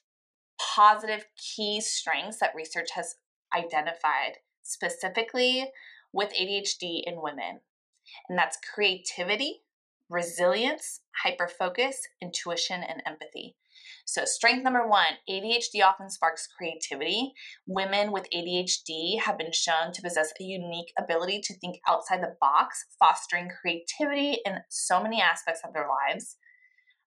positive 0.58 1.24
key 1.36 1.80
strengths 1.80 2.38
that 2.40 2.54
research 2.54 2.88
has 2.94 3.14
identified 3.56 4.38
specifically 4.62 5.70
with 6.12 6.32
ADHD 6.34 7.02
in 7.04 7.22
women 7.22 7.60
and 8.28 8.38
that's 8.38 8.58
creativity, 8.74 9.62
resilience, 10.08 11.00
hyperfocus, 11.24 11.94
intuition, 12.20 12.82
and 12.82 13.02
empathy. 13.06 13.56
So, 14.04 14.24
strength 14.24 14.64
number 14.64 14.86
one 14.86 15.14
ADHD 15.28 15.84
often 15.84 16.10
sparks 16.10 16.48
creativity. 16.58 17.32
Women 17.66 18.12
with 18.12 18.26
ADHD 18.34 19.20
have 19.20 19.38
been 19.38 19.52
shown 19.52 19.92
to 19.92 20.02
possess 20.02 20.32
a 20.40 20.44
unique 20.44 20.92
ability 20.98 21.40
to 21.44 21.54
think 21.54 21.76
outside 21.88 22.20
the 22.20 22.36
box, 22.40 22.84
fostering 22.98 23.50
creativity 23.60 24.38
in 24.44 24.58
so 24.68 25.02
many 25.02 25.20
aspects 25.20 25.60
of 25.64 25.72
their 25.72 25.86
lives. 25.88 26.36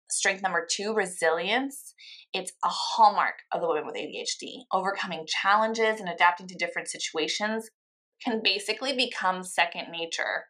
Strength 0.09 0.43
number 0.43 0.67
two, 0.69 0.93
resilience. 0.93 1.93
It's 2.33 2.51
a 2.63 2.69
hallmark 2.69 3.35
of 3.51 3.61
the 3.61 3.67
women 3.67 3.85
with 3.85 3.95
ADHD. 3.95 4.63
Overcoming 4.71 5.25
challenges 5.25 5.99
and 5.99 6.09
adapting 6.09 6.47
to 6.47 6.55
different 6.55 6.89
situations 6.89 7.69
can 8.23 8.41
basically 8.43 8.95
become 8.95 9.43
second 9.43 9.87
nature 9.89 10.45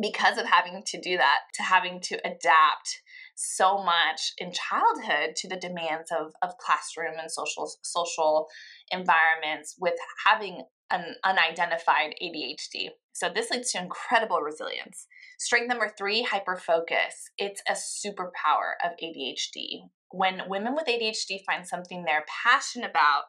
because 0.00 0.38
of 0.38 0.46
having 0.46 0.82
to 0.86 1.00
do 1.00 1.16
that, 1.16 1.40
to 1.54 1.62
having 1.62 2.00
to 2.02 2.18
adapt 2.24 3.02
so 3.34 3.82
much 3.82 4.32
in 4.38 4.52
childhood 4.52 5.34
to 5.36 5.48
the 5.48 5.56
demands 5.56 6.10
of, 6.10 6.32
of 6.42 6.56
classroom 6.58 7.14
and 7.18 7.30
social 7.30 7.70
social 7.82 8.46
environments 8.90 9.76
with 9.78 9.94
having 10.26 10.64
an 10.90 11.14
unidentified 11.24 12.14
ADHD. 12.22 12.90
So 13.12 13.28
this 13.34 13.50
leads 13.50 13.72
to 13.72 13.82
incredible 13.82 14.40
resilience. 14.40 15.06
Strength 15.38 15.68
number 15.68 15.90
three, 15.96 16.24
hyperfocus. 16.24 17.30
It's 17.38 17.62
a 17.68 17.72
superpower 17.72 18.74
of 18.84 18.92
ADHD. 19.02 19.88
When 20.10 20.42
women 20.48 20.74
with 20.74 20.86
ADHD 20.86 21.44
find 21.46 21.66
something 21.66 22.04
they're 22.04 22.24
passionate 22.44 22.90
about, 22.90 23.24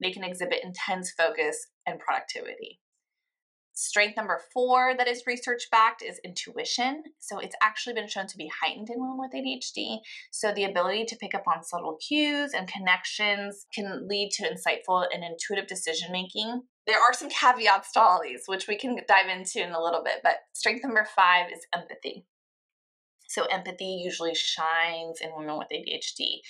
they 0.00 0.12
can 0.12 0.24
exhibit 0.24 0.60
intense 0.62 1.12
focus 1.12 1.68
and 1.86 1.98
productivity. 1.98 2.80
Strength 3.80 4.16
number 4.16 4.40
four 4.52 4.94
that 4.98 5.06
is 5.06 5.22
research 5.24 5.68
backed 5.70 6.02
is 6.02 6.18
intuition. 6.24 7.04
So 7.20 7.38
it's 7.38 7.54
actually 7.62 7.94
been 7.94 8.08
shown 8.08 8.26
to 8.26 8.36
be 8.36 8.50
heightened 8.60 8.90
in 8.90 8.96
women 8.98 9.18
with 9.18 9.30
ADHD. 9.30 9.98
So 10.32 10.52
the 10.52 10.64
ability 10.64 11.04
to 11.04 11.16
pick 11.16 11.32
up 11.32 11.44
on 11.46 11.62
subtle 11.62 11.96
cues 11.96 12.54
and 12.54 12.66
connections 12.66 13.66
can 13.72 14.08
lead 14.08 14.30
to 14.32 14.50
insightful 14.50 15.06
and 15.14 15.22
intuitive 15.22 15.68
decision 15.68 16.10
making. 16.10 16.62
There 16.88 16.98
are 16.98 17.12
some 17.12 17.30
caveats 17.30 17.92
to 17.92 18.00
oh. 18.00 18.02
all 18.02 18.20
these, 18.20 18.42
which 18.46 18.66
we 18.66 18.76
can 18.76 18.96
dive 19.06 19.28
into 19.28 19.62
in 19.62 19.70
a 19.70 19.80
little 19.80 20.02
bit, 20.02 20.22
but 20.24 20.38
strength 20.54 20.82
number 20.82 21.06
five 21.14 21.46
is 21.52 21.64
empathy. 21.72 22.26
So 23.28 23.44
empathy 23.44 24.00
usually 24.02 24.34
shines 24.34 25.20
in 25.20 25.30
women 25.36 25.58
with 25.58 25.68
ADHD 25.72 26.40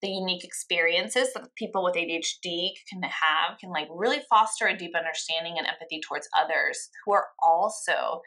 the 0.00 0.08
unique 0.08 0.44
experiences 0.44 1.32
that 1.34 1.54
people 1.56 1.82
with 1.82 1.94
ADHD 1.94 2.70
can 2.88 3.02
have 3.02 3.58
can 3.60 3.70
like 3.70 3.88
really 3.90 4.20
foster 4.30 4.66
a 4.66 4.76
deep 4.76 4.92
understanding 4.96 5.56
and 5.58 5.66
empathy 5.66 6.00
towards 6.06 6.28
others 6.38 6.90
who 7.04 7.12
are 7.12 7.26
also 7.42 8.22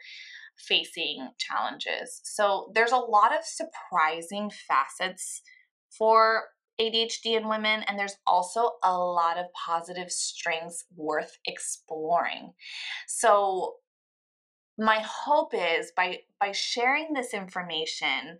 facing 0.58 1.30
challenges. 1.38 2.20
So 2.24 2.70
there's 2.74 2.92
a 2.92 2.96
lot 2.96 3.32
of 3.32 3.44
surprising 3.44 4.50
facets 4.68 5.42
for 5.96 6.44
ADHD 6.80 7.36
in 7.36 7.48
women, 7.48 7.84
and 7.86 7.98
there's 7.98 8.16
also 8.26 8.72
a 8.82 8.96
lot 8.96 9.38
of 9.38 9.46
positive 9.52 10.10
strengths 10.10 10.84
worth 10.96 11.38
exploring. 11.46 12.52
So 13.06 13.74
my 14.82 15.00
hope 15.00 15.52
is 15.54 15.92
by 15.96 16.20
by 16.40 16.52
sharing 16.52 17.12
this 17.12 17.32
information 17.32 18.38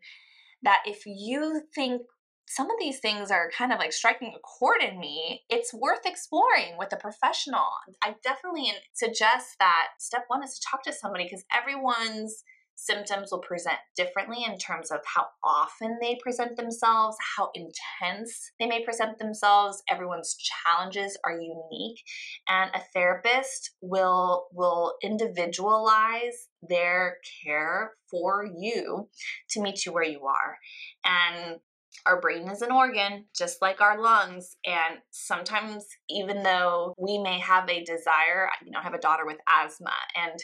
that 0.63 0.83
if 0.87 1.05
you 1.07 1.63
think 1.75 2.03
some 2.49 2.71
of 2.71 2.77
these 2.79 2.99
things 2.99 3.31
are 3.31 3.51
kind 3.57 3.73
of 3.73 3.79
like 3.79 3.93
striking 3.93 4.35
a 4.37 4.41
chord 4.41 4.83
in 4.83 4.99
me, 4.99 5.43
it's 5.49 5.73
worth 5.73 6.05
exploring 6.05 6.77
with 6.79 6.93
a 6.93 6.97
professional. 6.97 7.65
I 8.03 8.15
definitely 8.23 8.73
suggest 8.93 9.57
that 9.59 9.89
step 9.99 10.25
one 10.29 10.45
is 10.45 10.59
to 10.59 10.67
talk 10.71 10.83
to 10.85 10.93
somebody 10.93 11.25
because 11.25 11.45
everyone's 11.51 12.45
symptoms 12.75 13.31
will 13.31 13.41
present 13.41 13.77
differently 13.97 14.45
in 14.45 14.59
terms 14.59 14.91
of 14.91 15.01
how 15.05 15.27
often 15.45 15.99
they 16.01 16.19
present 16.23 16.57
themselves, 16.57 17.17
how 17.37 17.51
intense 17.55 18.53
they 18.59 18.67
may 18.67 18.85
present 18.85 19.19
themselves. 19.19 19.83
Everyone's 19.91 20.37
challenges 20.37 21.19
are 21.25 21.33
unique, 21.33 22.03
and 22.49 22.71
a 22.75 22.81
therapist 22.95 23.71
will 23.81 24.47
will 24.53 24.95
individualize 25.03 26.49
their 26.63 27.19
care 27.45 27.93
for 28.11 28.47
you 28.57 29.09
to 29.51 29.63
meet 29.63 29.85
you 29.85 29.93
where 29.93 30.05
you 30.05 30.25
are. 30.27 30.59
And 31.05 31.61
our 32.07 32.21
brain 32.21 32.49
is 32.49 32.63
an 32.63 32.73
organ 32.73 33.27
just 33.37 33.61
like 33.61 33.81
our 33.81 34.01
lungs 34.01 34.57
and 34.65 34.99
sometimes 35.11 35.87
even 36.09 36.43
though 36.43 36.95
we 36.99 37.19
may 37.19 37.39
have 37.39 37.69
a 37.69 37.85
desire 37.85 38.49
you 38.65 38.71
know 38.71 38.79
i 38.79 38.83
have 38.83 38.95
a 38.95 38.99
daughter 38.99 39.27
with 39.27 39.37
asthma 39.47 39.93
and 40.17 40.39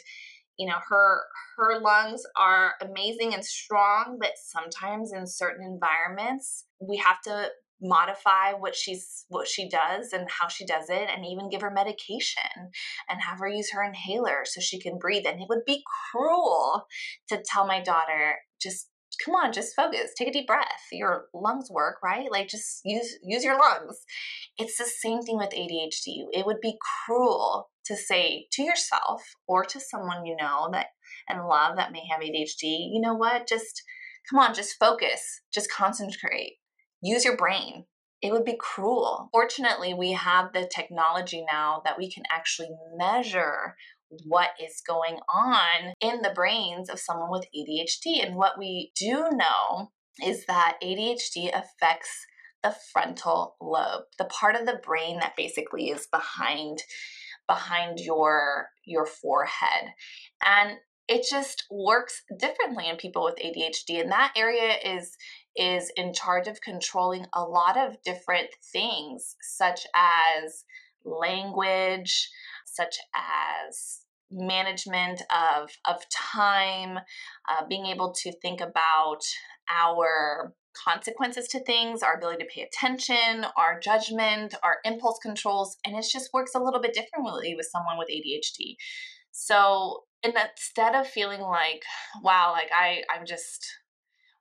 you 0.59 0.67
know 0.67 0.77
her 0.89 1.21
her 1.57 1.79
lungs 1.79 2.21
are 2.35 2.73
amazing 2.81 3.33
and 3.33 3.43
strong 3.43 4.17
but 4.19 4.33
sometimes 4.35 5.11
in 5.13 5.25
certain 5.25 5.65
environments 5.65 6.65
we 6.79 6.97
have 6.97 7.21
to 7.21 7.49
modify 7.81 8.53
what 8.57 8.75
she's 8.75 9.25
what 9.29 9.47
she 9.47 9.69
does 9.69 10.11
and 10.11 10.27
how 10.29 10.47
she 10.47 10.65
does 10.65 10.89
it 10.89 11.09
and 11.09 11.25
even 11.25 11.49
give 11.49 11.61
her 11.61 11.71
medication 11.71 12.43
and 13.09 13.21
have 13.21 13.39
her 13.39 13.47
use 13.47 13.71
her 13.71 13.83
inhaler 13.83 14.43
so 14.43 14.59
she 14.59 14.79
can 14.79 14.97
breathe. 14.97 15.25
And 15.25 15.41
it 15.41 15.47
would 15.49 15.65
be 15.65 15.83
cruel 16.11 16.85
to 17.29 17.41
tell 17.45 17.65
my 17.65 17.81
daughter 17.81 18.35
just 18.61 18.89
come 19.25 19.33
on 19.33 19.51
just 19.51 19.75
focus 19.75 20.11
take 20.17 20.27
a 20.27 20.31
deep 20.31 20.47
breath. 20.47 20.67
Your 20.91 21.25
lungs 21.33 21.69
work 21.71 21.97
right? 22.03 22.29
Like 22.31 22.49
just 22.49 22.81
use 22.83 23.17
use 23.23 23.43
your 23.43 23.59
lungs. 23.59 23.99
It's 24.57 24.77
the 24.77 24.85
same 24.85 25.21
thing 25.21 25.37
with 25.37 25.51
ADHD 25.51 26.25
it 26.33 26.45
would 26.45 26.61
be 26.61 26.77
cruel 27.05 27.69
to 27.89 27.97
say 27.97 28.47
to 28.53 28.63
yourself 28.63 29.21
or 29.47 29.65
to 29.65 29.79
someone 29.79 30.25
you 30.25 30.35
know 30.39 30.69
that 30.71 30.87
and 31.27 31.45
love 31.45 31.75
that 31.75 31.91
may 31.91 32.03
have 32.09 32.21
ADHD 32.21 32.89
you 32.93 33.01
know 33.01 33.13
what 33.13 33.47
just 33.47 33.83
come 34.29 34.39
on 34.39 34.53
just 34.53 34.79
focus 34.79 35.41
just 35.53 35.71
concentrate 35.71 36.57
use 37.01 37.25
your 37.25 37.35
brain 37.35 37.85
it 38.21 38.33
would 38.33 38.45
be 38.45 38.57
cruel. 38.59 39.29
Fortunately, 39.31 39.93
we 39.93 40.11
have 40.11 40.51
the 40.51 40.69
technology 40.73 41.45
now 41.49 41.81
that 41.85 41.97
we 41.97 42.11
can 42.11 42.23
actually 42.29 42.69
measure 42.95 43.75
what 44.25 44.49
is 44.61 44.81
going 44.85 45.19
on 45.33 45.93
in 46.01 46.21
the 46.21 46.33
brains 46.33 46.89
of 46.89 46.99
someone 46.99 47.29
with 47.31 47.45
ADHD. 47.55 48.25
And 48.25 48.35
what 48.35 48.57
we 48.57 48.91
do 48.99 49.29
know 49.31 49.91
is 50.23 50.45
that 50.47 50.77
ADHD 50.83 51.49
affects 51.49 52.25
the 52.61 52.75
frontal 52.91 53.55
lobe, 53.61 54.03
the 54.17 54.25
part 54.25 54.55
of 54.55 54.65
the 54.65 54.81
brain 54.83 55.19
that 55.19 55.37
basically 55.37 55.89
is 55.89 56.07
behind 56.11 56.79
behind 57.49 57.99
your 57.99 58.69
your 58.85 59.05
forehead. 59.05 59.93
And 60.45 60.77
it 61.07 61.25
just 61.29 61.65
works 61.71 62.21
differently 62.37 62.87
in 62.87 62.95
people 62.95 63.23
with 63.23 63.35
ADHD 63.37 63.99
and 63.99 64.11
that 64.11 64.31
area 64.37 64.75
is 64.85 65.17
is 65.55 65.91
in 65.97 66.13
charge 66.13 66.47
of 66.47 66.61
controlling 66.61 67.25
a 67.33 67.43
lot 67.43 67.75
of 67.77 68.01
different 68.03 68.49
things 68.71 69.35
such 69.41 69.87
as 69.95 70.63
language, 71.03 72.29
such 72.65 72.97
as 73.15 74.01
management 74.31 75.23
of 75.35 75.71
of 75.85 76.07
time, 76.09 76.99
uh, 77.49 77.65
being 77.67 77.87
able 77.87 78.13
to 78.13 78.31
think 78.31 78.61
about 78.61 79.21
our 79.69 80.53
consequences 80.83 81.47
to 81.49 81.59
things, 81.63 82.03
our 82.03 82.15
ability 82.15 82.43
to 82.43 82.49
pay 82.53 82.61
attention, 82.61 83.45
our 83.57 83.79
judgment, 83.79 84.55
our 84.63 84.77
impulse 84.85 85.19
controls, 85.21 85.77
and 85.85 85.95
it 85.95 86.05
just 86.11 86.33
works 86.33 86.55
a 86.55 86.59
little 86.59 86.81
bit 86.81 86.93
differently 86.93 87.55
with 87.55 87.67
someone 87.71 87.97
with 87.97 88.09
ADHD. 88.09 88.75
So, 89.31 90.03
instead 90.23 90.95
of 90.95 91.07
feeling 91.07 91.41
like, 91.41 91.83
wow, 92.21 92.51
like 92.51 92.69
I, 92.75 93.03
I'm 93.09 93.25
just, 93.25 93.65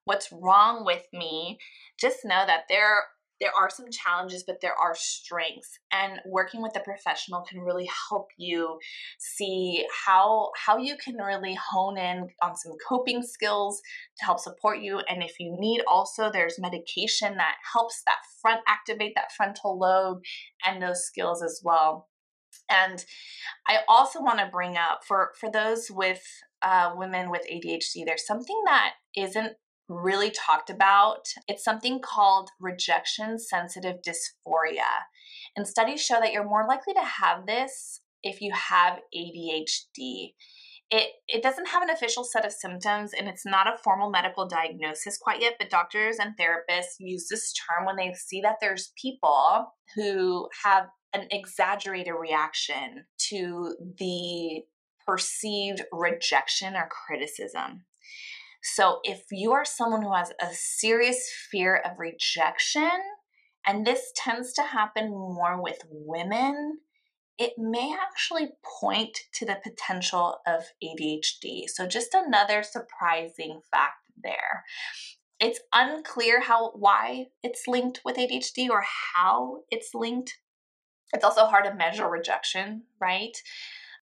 what's 0.04 0.32
wrong 0.32 0.84
with 0.84 1.04
me? 1.12 1.58
Just 2.00 2.24
know 2.24 2.44
that 2.46 2.64
there 2.68 3.04
there 3.40 3.52
are 3.58 3.70
some 3.70 3.90
challenges, 3.90 4.44
but 4.44 4.60
there 4.60 4.74
are 4.74 4.94
strengths. 4.94 5.78
And 5.92 6.20
working 6.26 6.62
with 6.62 6.76
a 6.76 6.80
professional 6.80 7.42
can 7.42 7.60
really 7.60 7.88
help 8.08 8.28
you 8.36 8.78
see 9.18 9.86
how 10.06 10.50
how 10.56 10.78
you 10.78 10.96
can 10.96 11.16
really 11.16 11.54
hone 11.70 11.98
in 11.98 12.28
on 12.42 12.56
some 12.56 12.72
coping 12.88 13.22
skills 13.22 13.80
to 14.18 14.24
help 14.24 14.40
support 14.40 14.80
you. 14.80 15.00
And 15.08 15.22
if 15.22 15.38
you 15.38 15.56
need 15.58 15.82
also, 15.86 16.30
there's 16.30 16.58
medication 16.58 17.36
that 17.36 17.56
helps 17.72 18.02
that 18.06 18.18
front 18.40 18.60
activate 18.66 19.12
that 19.14 19.32
frontal 19.36 19.78
lobe 19.78 20.20
and 20.64 20.82
those 20.82 21.04
skills 21.04 21.42
as 21.42 21.60
well. 21.64 22.08
And 22.70 23.04
I 23.66 23.78
also 23.88 24.20
want 24.20 24.40
to 24.40 24.46
bring 24.46 24.76
up 24.76 25.00
for 25.06 25.32
for 25.38 25.50
those 25.50 25.90
with 25.90 26.22
uh, 26.62 26.92
women 26.96 27.30
with 27.30 27.42
ADHD, 27.50 28.04
there's 28.04 28.26
something 28.26 28.60
that 28.66 28.94
isn't 29.16 29.54
really 29.88 30.30
talked 30.30 30.70
about. 30.70 31.28
It's 31.46 31.64
something 31.64 32.00
called 32.00 32.50
rejection 32.60 33.38
sensitive 33.38 33.96
dysphoria. 34.06 35.06
And 35.56 35.66
studies 35.66 36.02
show 36.02 36.20
that 36.20 36.32
you're 36.32 36.44
more 36.44 36.66
likely 36.68 36.94
to 36.94 37.02
have 37.02 37.46
this 37.46 38.00
if 38.22 38.40
you 38.40 38.52
have 38.52 38.98
ADHD. 39.16 40.34
It, 40.90 41.10
it 41.28 41.42
doesn't 41.42 41.68
have 41.68 41.82
an 41.82 41.90
official 41.90 42.24
set 42.24 42.46
of 42.46 42.52
symptoms 42.52 43.12
and 43.12 43.28
it's 43.28 43.44
not 43.44 43.66
a 43.66 43.76
formal 43.84 44.10
medical 44.10 44.48
diagnosis 44.48 45.18
quite 45.18 45.42
yet, 45.42 45.54
but 45.58 45.68
doctors 45.68 46.16
and 46.18 46.34
therapists 46.38 46.96
use 46.98 47.28
this 47.28 47.52
term 47.52 47.84
when 47.84 47.96
they 47.96 48.14
see 48.14 48.40
that 48.40 48.56
there's 48.60 48.92
people 49.00 49.74
who 49.94 50.48
have 50.64 50.86
an 51.12 51.26
exaggerated 51.30 52.14
reaction 52.18 53.04
to 53.28 53.74
the 53.98 54.62
perceived 55.06 55.82
rejection 55.92 56.74
or 56.74 56.88
criticism. 57.06 57.84
So, 58.62 59.00
if 59.04 59.24
you 59.30 59.52
are 59.52 59.64
someone 59.64 60.02
who 60.02 60.14
has 60.14 60.32
a 60.40 60.48
serious 60.52 61.30
fear 61.50 61.76
of 61.76 61.98
rejection, 61.98 62.90
and 63.66 63.86
this 63.86 64.12
tends 64.16 64.52
to 64.54 64.62
happen 64.62 65.10
more 65.10 65.62
with 65.62 65.78
women, 65.90 66.78
it 67.38 67.52
may 67.56 67.94
actually 67.94 68.50
point 68.80 69.16
to 69.34 69.46
the 69.46 69.60
potential 69.62 70.38
of 70.46 70.64
ADHD. 70.82 71.68
So, 71.68 71.86
just 71.86 72.14
another 72.14 72.62
surprising 72.62 73.60
fact 73.70 74.02
there. 74.22 74.64
It's 75.40 75.60
unclear 75.72 76.40
how 76.40 76.72
why 76.72 77.26
it's 77.44 77.68
linked 77.68 78.00
with 78.04 78.16
ADHD 78.16 78.68
or 78.70 78.84
how 79.14 79.60
it's 79.70 79.94
linked. 79.94 80.36
It's 81.12 81.24
also 81.24 81.46
hard 81.46 81.64
to 81.64 81.74
measure 81.74 82.08
rejection, 82.08 82.82
right? 83.00 83.36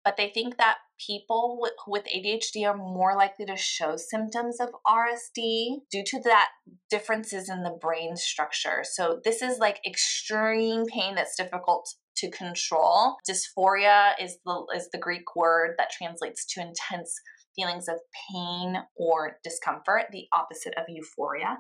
But 0.06 0.16
they 0.18 0.30
think 0.30 0.58
that 0.58 0.78
people 1.06 1.60
with, 1.88 2.04
ADHD 2.06 2.66
are 2.66 2.78
more 2.78 3.16
likely 3.16 3.46
to 3.48 3.58
show 3.58 3.98
symptoms 3.98 4.60
of 4.62 4.70
RSD 4.88 5.80
due 5.92 6.04
to 6.06 6.22
that 6.24 6.50
differences 6.90 7.50
in 7.50 7.64
the 7.64 7.78
brain 7.82 8.16
structure. 8.16 8.84
So 8.84 9.20
this 9.24 9.42
is 9.42 9.58
like 9.58 9.82
extreme 9.86 10.86
pain 10.86 11.16
that's 11.16 11.36
difficult 11.36 11.90
to 12.18 12.30
control. 12.30 13.16
Dysphoria 13.28 14.14
is 14.22 14.38
the 14.46 14.66
is 14.76 14.90
the 14.94 15.00
Greek 15.00 15.36
word 15.36 15.76
that 15.78 15.90
translates 15.92 16.46
to 16.54 16.62
intense 16.62 17.14
feelings 17.56 17.88
of 17.88 17.96
pain 18.32 18.78
or 18.96 19.38
discomfort, 19.44 20.06
the 20.12 20.26
opposite 20.32 20.74
of 20.78 20.86
euphoria. 20.88 21.60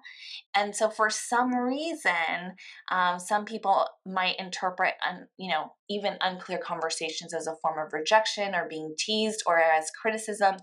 And 0.55 0.75
so, 0.75 0.89
for 0.89 1.09
some 1.09 1.55
reason, 1.55 2.55
um, 2.91 3.19
some 3.19 3.45
people 3.45 3.87
might 4.05 4.39
interpret, 4.39 4.93
un, 5.07 5.27
you 5.37 5.49
know, 5.49 5.73
even 5.89 6.17
unclear 6.21 6.57
conversations 6.57 7.33
as 7.33 7.47
a 7.47 7.55
form 7.61 7.77
of 7.85 7.93
rejection 7.93 8.55
or 8.55 8.67
being 8.67 8.95
teased 8.97 9.43
or 9.45 9.59
as 9.59 9.91
criticism. 9.91 10.55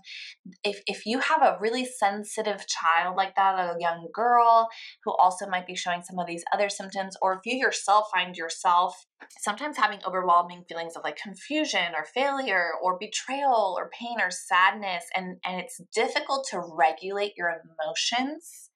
If, 0.63 0.81
if 0.85 1.05
you 1.05 1.19
have 1.19 1.41
a 1.41 1.57
really 1.61 1.85
sensitive 1.85 2.65
child 2.67 3.15
like 3.15 3.35
that, 3.35 3.55
a 3.57 3.75
young 3.79 4.07
girl 4.13 4.67
who 5.03 5.13
also 5.15 5.47
might 5.47 5.67
be 5.67 5.75
showing 5.75 6.03
some 6.03 6.19
of 6.19 6.27
these 6.27 6.43
other 6.53 6.69
symptoms, 6.69 7.15
or 7.21 7.33
if 7.33 7.39
you 7.45 7.57
yourself 7.57 8.07
find 8.13 8.35
yourself 8.35 9.05
sometimes 9.39 9.77
having 9.77 9.99
overwhelming 10.05 10.63
feelings 10.67 10.95
of 10.95 11.03
like 11.03 11.17
confusion 11.17 11.93
or 11.95 12.05
failure 12.05 12.71
or 12.81 12.97
betrayal 12.99 13.75
or 13.77 13.89
pain 13.89 14.17
or 14.19 14.31
sadness, 14.31 15.05
and, 15.15 15.37
and 15.45 15.59
it's 15.59 15.81
difficult 15.93 16.47
to 16.51 16.61
regulate 16.61 17.33
your 17.37 17.49
emotions 17.49 18.69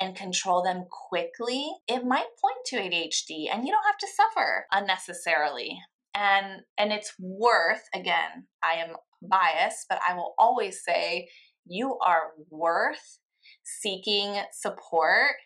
and 0.00 0.14
control 0.14 0.62
them 0.62 0.84
quickly, 1.08 1.70
it 1.88 2.04
might 2.04 2.26
point 2.40 2.64
to 2.66 2.76
ADHD 2.76 3.46
and 3.52 3.66
you 3.66 3.72
don't 3.72 3.86
have 3.86 3.98
to 3.98 4.08
suffer 4.14 4.66
unnecessarily. 4.70 5.78
And 6.14 6.62
and 6.78 6.92
it's 6.92 7.14
worth 7.18 7.82
again, 7.94 8.46
I 8.62 8.74
am 8.74 8.96
biased, 9.22 9.86
but 9.88 10.00
I 10.06 10.14
will 10.14 10.34
always 10.38 10.82
say 10.84 11.28
you 11.66 11.98
are 11.98 12.32
worth 12.50 13.18
seeking 13.64 14.36
support 14.52 15.36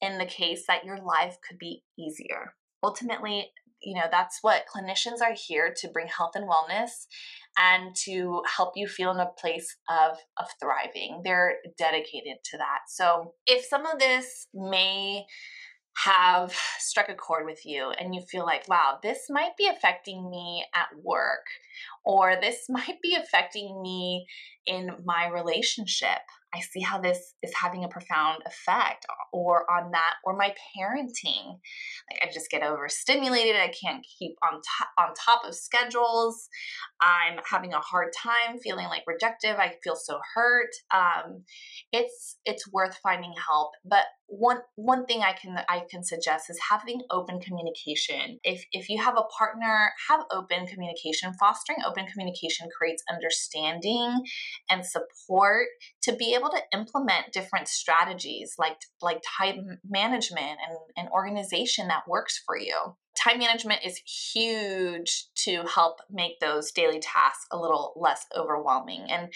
in 0.00 0.18
the 0.18 0.26
case 0.26 0.64
that 0.68 0.84
your 0.84 0.98
life 0.98 1.36
could 1.46 1.58
be 1.58 1.82
easier. 1.98 2.54
Ultimately, 2.82 3.50
you 3.84 3.94
know, 3.94 4.06
that's 4.10 4.38
what 4.42 4.64
clinicians 4.74 5.20
are 5.22 5.34
here 5.34 5.74
to 5.78 5.88
bring 5.88 6.06
health 6.06 6.32
and 6.34 6.48
wellness 6.48 7.06
and 7.56 7.94
to 8.04 8.42
help 8.56 8.72
you 8.76 8.88
feel 8.88 9.10
in 9.10 9.20
a 9.20 9.30
place 9.38 9.76
of, 9.88 10.16
of 10.38 10.46
thriving. 10.60 11.22
They're 11.24 11.56
dedicated 11.78 12.38
to 12.50 12.58
that. 12.58 12.80
So 12.88 13.34
if 13.46 13.64
some 13.64 13.86
of 13.86 13.98
this 13.98 14.48
may 14.52 15.26
have 15.96 16.52
struck 16.78 17.08
a 17.08 17.14
chord 17.14 17.46
with 17.46 17.64
you 17.64 17.90
and 17.90 18.14
you 18.14 18.22
feel 18.22 18.44
like, 18.44 18.68
wow, 18.68 18.98
this 19.02 19.26
might 19.30 19.56
be 19.56 19.68
affecting 19.68 20.28
me 20.28 20.64
at 20.74 20.88
work, 21.02 21.46
or 22.04 22.36
this 22.40 22.64
might 22.68 23.00
be 23.02 23.14
affecting 23.14 23.80
me 23.82 24.26
in 24.66 24.90
my 25.04 25.28
relationship. 25.28 26.20
I 26.54 26.60
see 26.60 26.80
how 26.80 27.00
this 27.00 27.34
is 27.42 27.52
having 27.60 27.84
a 27.84 27.88
profound 27.88 28.42
effect 28.46 29.06
or 29.32 29.70
on 29.70 29.90
that 29.90 30.14
or 30.24 30.36
my 30.36 30.54
parenting. 30.76 31.58
Like 32.10 32.20
I 32.22 32.32
just 32.32 32.50
get 32.50 32.62
overstimulated, 32.62 33.56
I 33.56 33.68
can't 33.68 34.06
keep 34.18 34.36
on 34.42 34.60
top 34.60 34.88
on 34.98 35.14
top 35.14 35.42
of 35.44 35.54
schedules. 35.54 36.48
I'm 37.00 37.38
having 37.50 37.72
a 37.72 37.80
hard 37.80 38.12
time 38.16 38.58
feeling 38.62 38.86
like 38.86 39.02
rejected. 39.06 39.56
I 39.56 39.74
feel 39.82 39.96
so 39.96 40.18
hurt. 40.34 40.70
Um, 40.92 41.44
it's 41.92 42.36
it's 42.44 42.70
worth 42.72 42.98
finding 43.02 43.34
help, 43.46 43.72
but 43.84 44.04
one 44.26 44.58
one 44.76 45.04
thing 45.06 45.22
I 45.22 45.32
can 45.32 45.58
I 45.68 45.82
can 45.90 46.02
suggest 46.02 46.50
is 46.50 46.58
having 46.70 47.02
open 47.10 47.40
communication. 47.40 48.38
If 48.42 48.64
if 48.72 48.88
you 48.88 49.02
have 49.02 49.16
a 49.16 49.24
partner, 49.38 49.92
have 50.08 50.20
open 50.30 50.66
communication. 50.66 51.32
Fostering 51.38 51.78
open 51.86 52.06
communication 52.06 52.68
creates 52.76 53.02
understanding 53.10 54.22
and 54.70 54.84
support 54.84 55.66
to 56.02 56.14
be 56.14 56.34
able 56.34 56.50
to 56.50 56.62
implement 56.72 57.32
different 57.32 57.68
strategies 57.68 58.54
like 58.58 58.76
like 59.02 59.22
time 59.38 59.78
management 59.88 60.58
and, 60.68 60.78
and 60.96 61.08
organization 61.10 61.88
that 61.88 62.08
works 62.08 62.42
for 62.46 62.58
you. 62.58 62.96
Time 63.16 63.38
management 63.38 63.80
is 63.84 64.00
huge 64.32 65.26
to 65.36 65.62
help 65.72 66.00
make 66.10 66.40
those 66.40 66.72
daily 66.72 66.98
tasks 66.98 67.46
a 67.52 67.58
little 67.58 67.92
less 67.96 68.26
overwhelming. 68.36 69.06
And 69.08 69.32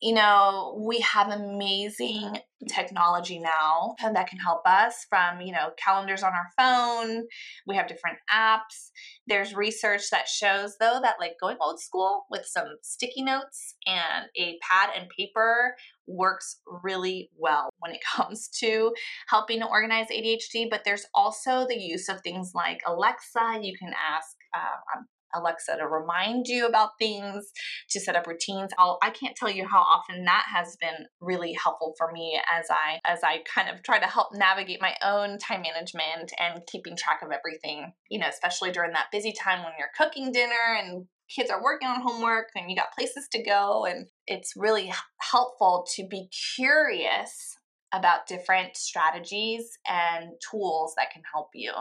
you 0.00 0.14
know, 0.14 0.80
we 0.86 1.00
have 1.00 1.28
amazing 1.28 2.38
technology 2.68 3.38
now 3.38 3.94
that 4.00 4.28
can 4.28 4.38
help 4.38 4.62
us 4.64 5.06
from, 5.08 5.40
you 5.40 5.52
know, 5.52 5.70
calendars 5.76 6.22
on 6.22 6.32
our 6.32 6.48
phone. 6.56 7.24
We 7.66 7.74
have 7.74 7.88
different 7.88 8.18
apps. 8.32 8.90
There's 9.26 9.54
research 9.54 10.10
that 10.10 10.28
shows, 10.28 10.76
though, 10.78 11.00
that 11.02 11.16
like 11.18 11.34
going 11.40 11.56
old 11.60 11.80
school 11.80 12.26
with 12.30 12.46
some 12.46 12.66
sticky 12.82 13.22
notes 13.22 13.74
and 13.86 14.26
a 14.36 14.56
pad 14.62 14.90
and 14.96 15.08
paper 15.16 15.74
works 16.06 16.60
really 16.82 17.30
well 17.36 17.70
when 17.80 17.92
it 17.92 18.00
comes 18.16 18.48
to 18.60 18.92
helping 19.28 19.60
to 19.60 19.66
organize 19.66 20.06
ADHD. 20.08 20.70
But 20.70 20.82
there's 20.84 21.06
also 21.14 21.66
the 21.68 21.78
use 21.78 22.08
of 22.08 22.20
things 22.20 22.52
like 22.54 22.80
Alexa. 22.86 23.58
You 23.60 23.76
can 23.76 23.92
ask, 23.92 24.36
uh, 24.54 25.00
Alexa 25.34 25.76
to 25.76 25.86
remind 25.86 26.46
you 26.46 26.66
about 26.66 26.90
things, 26.98 27.52
to 27.90 28.00
set 28.00 28.16
up 28.16 28.26
routines. 28.26 28.70
I'll, 28.78 28.98
I 29.02 29.10
can't 29.10 29.36
tell 29.36 29.50
you 29.50 29.66
how 29.66 29.80
often 29.80 30.24
that 30.24 30.46
has 30.52 30.76
been 30.76 31.06
really 31.20 31.52
helpful 31.52 31.94
for 31.98 32.10
me 32.12 32.40
as 32.52 32.66
I 32.70 33.00
as 33.04 33.20
I 33.22 33.42
kind 33.52 33.68
of 33.68 33.82
try 33.82 33.98
to 33.98 34.06
help 34.06 34.28
navigate 34.34 34.80
my 34.80 34.94
own 35.02 35.38
time 35.38 35.62
management 35.62 36.32
and 36.38 36.62
keeping 36.66 36.96
track 36.96 37.20
of 37.22 37.30
everything. 37.30 37.92
You 38.10 38.20
know, 38.20 38.28
especially 38.28 38.70
during 38.70 38.92
that 38.92 39.10
busy 39.12 39.32
time 39.32 39.64
when 39.64 39.72
you're 39.78 39.88
cooking 39.96 40.32
dinner 40.32 40.78
and 40.78 41.06
kids 41.28 41.50
are 41.50 41.62
working 41.62 41.88
on 41.88 42.00
homework 42.00 42.48
and 42.56 42.70
you 42.70 42.76
got 42.76 42.94
places 42.96 43.28
to 43.30 43.42
go 43.42 43.84
and 43.84 44.06
it's 44.26 44.54
really 44.56 44.92
helpful 45.20 45.86
to 45.94 46.06
be 46.08 46.28
curious 46.56 47.58
about 47.92 48.26
different 48.26 48.76
strategies 48.76 49.78
and 49.88 50.32
tools 50.50 50.94
that 50.96 51.10
can 51.10 51.22
help 51.32 51.48
you. 51.54 51.72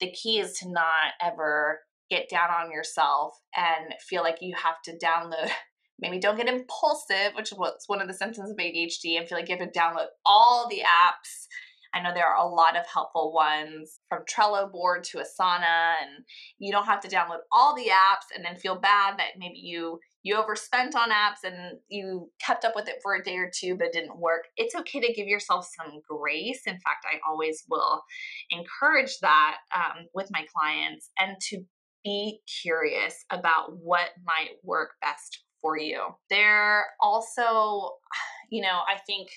The 0.00 0.12
key 0.12 0.38
is 0.38 0.58
to 0.58 0.70
not 0.70 1.12
ever 1.20 1.80
get 2.10 2.28
down 2.28 2.50
on 2.50 2.70
yourself 2.70 3.34
and 3.56 3.94
feel 4.08 4.22
like 4.22 4.38
you 4.40 4.54
have 4.56 4.80
to 4.84 4.96
download 5.04 5.50
maybe 5.98 6.18
don't 6.18 6.36
get 6.36 6.48
impulsive 6.48 7.32
which 7.34 7.52
was 7.52 7.84
one 7.86 8.02
of 8.02 8.08
the 8.08 8.14
symptoms 8.14 8.50
of 8.50 8.56
adhd 8.56 9.18
and 9.18 9.28
feel 9.28 9.38
like 9.38 9.48
you 9.48 9.56
have 9.56 9.72
to 9.72 9.78
download 9.78 10.06
all 10.24 10.68
the 10.68 10.80
apps. 10.80 11.46
I 11.94 12.00
know 12.00 12.14
there 12.14 12.26
are 12.26 12.42
a 12.42 12.48
lot 12.48 12.76
of 12.76 12.86
helpful 12.86 13.32
ones 13.34 14.00
from 14.08 14.22
trello 14.24 14.70
board 14.70 15.04
to 15.04 15.18
asana 15.18 15.94
and 16.02 16.24
you 16.58 16.72
don't 16.72 16.86
have 16.86 17.00
to 17.00 17.08
download 17.08 17.40
all 17.52 17.76
the 17.76 17.90
apps 17.90 18.34
and 18.34 18.44
then 18.44 18.56
feel 18.56 18.76
bad 18.80 19.18
that 19.18 19.38
maybe 19.38 19.58
you 19.58 19.98
you 20.22 20.36
overspent 20.36 20.94
on 20.94 21.10
apps 21.10 21.44
and 21.44 21.78
you 21.88 22.30
kept 22.40 22.64
up 22.64 22.74
with 22.76 22.88
it 22.88 22.96
for 23.02 23.14
a 23.14 23.22
day 23.22 23.36
or 23.36 23.50
two 23.54 23.76
but 23.76 23.88
it 23.88 23.92
didn't 23.92 24.18
work. 24.18 24.44
It's 24.56 24.74
okay 24.74 25.00
to 25.00 25.12
give 25.12 25.26
yourself 25.26 25.68
some 25.76 26.00
grace. 26.08 26.62
In 26.66 26.74
fact 26.74 27.04
i 27.12 27.18
always 27.28 27.62
will 27.68 28.02
encourage 28.50 29.18
that 29.20 29.58
um, 29.74 30.06
with 30.14 30.28
my 30.32 30.46
clients 30.54 31.10
and 31.18 31.36
to 31.48 31.62
be 32.04 32.40
curious 32.62 33.24
about 33.30 33.76
what 33.76 34.10
might 34.24 34.56
work 34.62 34.92
best 35.00 35.42
for 35.60 35.78
you. 35.78 36.00
There 36.28 36.86
also, 37.00 37.96
you 38.50 38.62
know, 38.62 38.80
I 38.86 38.98
think 39.06 39.28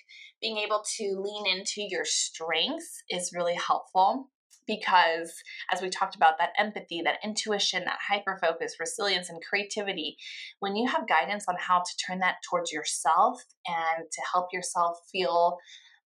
being 0.42 0.58
able 0.58 0.84
to 0.98 1.24
lean 1.24 1.46
into 1.48 1.82
your 1.88 2.06
strengths 2.06 3.04
is 3.10 3.32
really 3.34 3.56
helpful 3.56 4.30
because 4.68 5.34
as 5.72 5.82
we 5.82 5.90
talked 5.90 6.16
about 6.16 6.40
that 6.40 6.50
empathy 6.58 7.02
that 7.04 7.20
intuition 7.24 7.84
that 7.86 8.00
hyper 8.08 8.38
focus 8.42 8.76
resilience 8.80 9.30
and 9.30 9.40
creativity 9.48 10.18
when 10.60 10.76
you 10.76 10.88
have 10.88 11.08
guidance 11.08 11.46
on 11.48 11.56
how 11.60 11.80
to 11.80 11.98
turn 12.06 12.20
that 12.20 12.38
towards 12.50 12.72
yourself 12.72 13.40
and 13.68 14.06
to 14.12 14.22
help 14.34 14.48
yourself 14.52 14.98
feel 15.12 15.58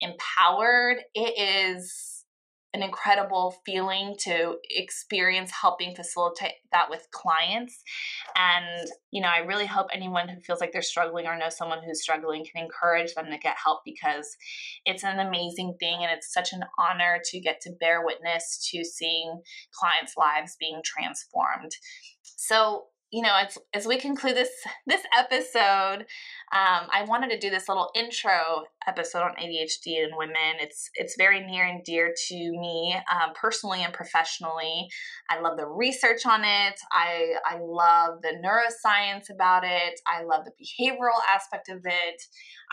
empowered 0.00 0.98
it 1.14 1.38
is 1.38 2.15
an 2.74 2.82
incredible 2.82 3.56
feeling 3.64 4.14
to 4.20 4.56
experience 4.70 5.50
helping 5.50 5.94
facilitate 5.94 6.52
that 6.72 6.90
with 6.90 7.06
clients. 7.10 7.82
And, 8.36 8.88
you 9.10 9.22
know, 9.22 9.28
I 9.28 9.38
really 9.38 9.66
hope 9.66 9.86
anyone 9.92 10.28
who 10.28 10.40
feels 10.40 10.60
like 10.60 10.72
they're 10.72 10.82
struggling 10.82 11.26
or 11.26 11.38
knows 11.38 11.56
someone 11.56 11.82
who's 11.82 12.02
struggling 12.02 12.44
can 12.44 12.64
encourage 12.64 13.14
them 13.14 13.26
to 13.30 13.38
get 13.38 13.56
help 13.62 13.80
because 13.84 14.36
it's 14.84 15.04
an 15.04 15.18
amazing 15.18 15.76
thing 15.80 15.98
and 16.02 16.10
it's 16.12 16.32
such 16.32 16.52
an 16.52 16.64
honor 16.78 17.20
to 17.24 17.40
get 17.40 17.60
to 17.62 17.72
bear 17.80 18.04
witness 18.04 18.68
to 18.72 18.84
seeing 18.84 19.40
clients' 19.72 20.14
lives 20.16 20.56
being 20.60 20.80
transformed. 20.84 21.72
So, 22.22 22.84
you 23.12 23.22
know, 23.22 23.34
as, 23.36 23.56
as 23.72 23.86
we 23.86 23.98
conclude 23.98 24.36
this 24.36 24.50
this 24.86 25.02
episode, 25.16 26.06
um, 26.52 26.88
I 26.92 27.04
wanted 27.06 27.30
to 27.30 27.38
do 27.38 27.50
this 27.50 27.68
little 27.68 27.90
intro 27.94 28.64
episode 28.86 29.22
on 29.22 29.34
ADHD 29.36 30.04
in 30.04 30.16
women. 30.16 30.56
It's 30.60 30.90
it's 30.94 31.14
very 31.16 31.40
near 31.40 31.64
and 31.64 31.84
dear 31.84 32.12
to 32.28 32.34
me 32.34 32.96
um, 33.12 33.30
personally 33.34 33.84
and 33.84 33.92
professionally. 33.92 34.88
I 35.30 35.40
love 35.40 35.56
the 35.56 35.66
research 35.66 36.26
on 36.26 36.42
it. 36.44 36.80
I 36.92 37.34
I 37.44 37.58
love 37.60 38.22
the 38.22 38.34
neuroscience 38.44 39.32
about 39.32 39.62
it. 39.64 40.00
I 40.06 40.24
love 40.24 40.44
the 40.44 40.52
behavioral 40.52 41.20
aspect 41.32 41.68
of 41.68 41.82
it. 41.84 42.22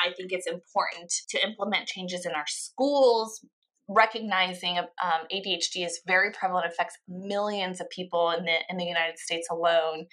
I 0.03 0.13
think 0.13 0.31
it's 0.31 0.47
important 0.47 1.13
to 1.29 1.47
implement 1.47 1.87
changes 1.87 2.25
in 2.25 2.31
our 2.31 2.47
schools, 2.47 3.45
recognizing 3.89 4.77
um, 4.77 4.87
ADHD 5.31 5.85
is 5.85 6.01
very 6.07 6.31
prevalent, 6.31 6.65
affects 6.65 6.97
millions 7.07 7.81
of 7.81 7.89
people 7.89 8.31
in 8.31 8.45
the 8.45 8.55
in 8.69 8.77
the 8.77 8.85
United 8.85 9.19
States 9.19 9.47
alone. 9.51 10.05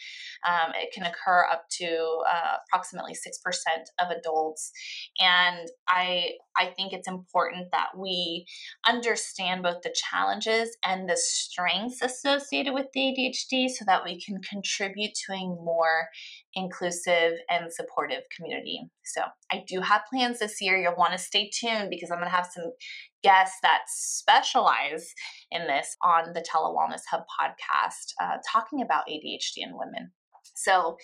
Um, 0.46 0.72
it 0.74 0.92
can 0.92 1.04
occur 1.04 1.46
up 1.50 1.64
to 1.78 1.87
uh, 2.28 2.56
approximately 2.66 3.14
six 3.14 3.38
percent 3.38 3.90
of 4.00 4.11
adults, 4.11 4.72
and 5.18 5.68
I 5.88 6.33
I 6.56 6.66
think 6.76 6.92
it's 6.92 7.09
important 7.09 7.68
that 7.72 7.90
we 7.96 8.46
understand 8.87 9.62
both 9.62 9.83
the 9.83 9.94
challenges 10.11 10.76
and 10.85 11.09
the 11.09 11.16
strengths 11.16 12.02
associated 12.02 12.74
with 12.74 12.87
the 12.92 13.00
ADHD, 13.00 13.68
so 13.68 13.85
that 13.87 14.04
we 14.04 14.20
can 14.20 14.40
contribute 14.42 15.14
to 15.26 15.33
a 15.33 15.46
more 15.46 16.09
inclusive 16.54 17.35
and 17.48 17.72
supportive 17.72 18.22
community. 18.37 18.90
So 19.04 19.22
I 19.50 19.64
do 19.66 19.80
have 19.80 20.02
plans 20.11 20.38
this 20.38 20.61
year. 20.61 20.76
You'll 20.76 20.96
want 20.96 21.12
to 21.12 21.18
stay 21.18 21.50
tuned 21.50 21.90
because 21.90 22.11
I'm 22.11 22.18
going 22.18 22.30
to 22.30 22.37
have 22.37 22.48
some 22.52 22.72
guests 23.22 23.59
that 23.62 23.83
specialize 23.87 25.12
in 25.50 25.66
this 25.66 25.96
on 26.02 26.33
the 26.33 26.40
Telewellness 26.40 27.02
Hub 27.11 27.22
podcast, 27.40 28.14
uh, 28.20 28.38
talking 28.50 28.83
about 28.83 29.06
ADHD 29.09 29.59
in 29.59 29.76
women. 29.76 30.12
So, 30.54 30.96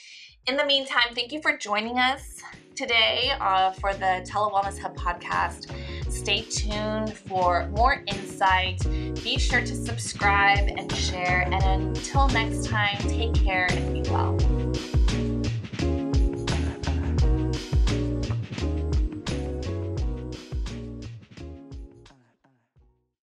in 0.46 0.56
the 0.56 0.66
meantime, 0.66 1.14
thank 1.14 1.32
you 1.32 1.40
for 1.40 1.56
joining 1.56 1.98
us 1.98 2.42
today 2.74 3.32
uh, 3.40 3.72
for 3.72 3.94
the 3.94 4.26
Telewellness 4.28 4.78
Hub 4.78 4.96
podcast. 4.96 5.72
Stay 6.10 6.42
tuned 6.42 7.16
for 7.16 7.68
more 7.68 8.02
insight. 8.06 8.80
Be 9.22 9.38
sure 9.38 9.60
to 9.60 9.74
subscribe 9.74 10.68
and 10.68 10.92
share. 10.94 11.42
And 11.50 11.54
until 11.96 12.28
next 12.28 12.66
time, 12.66 12.98
take 13.08 13.34
care 13.34 13.66
and 13.70 14.04
be 14.04 14.10
well. 14.10 14.55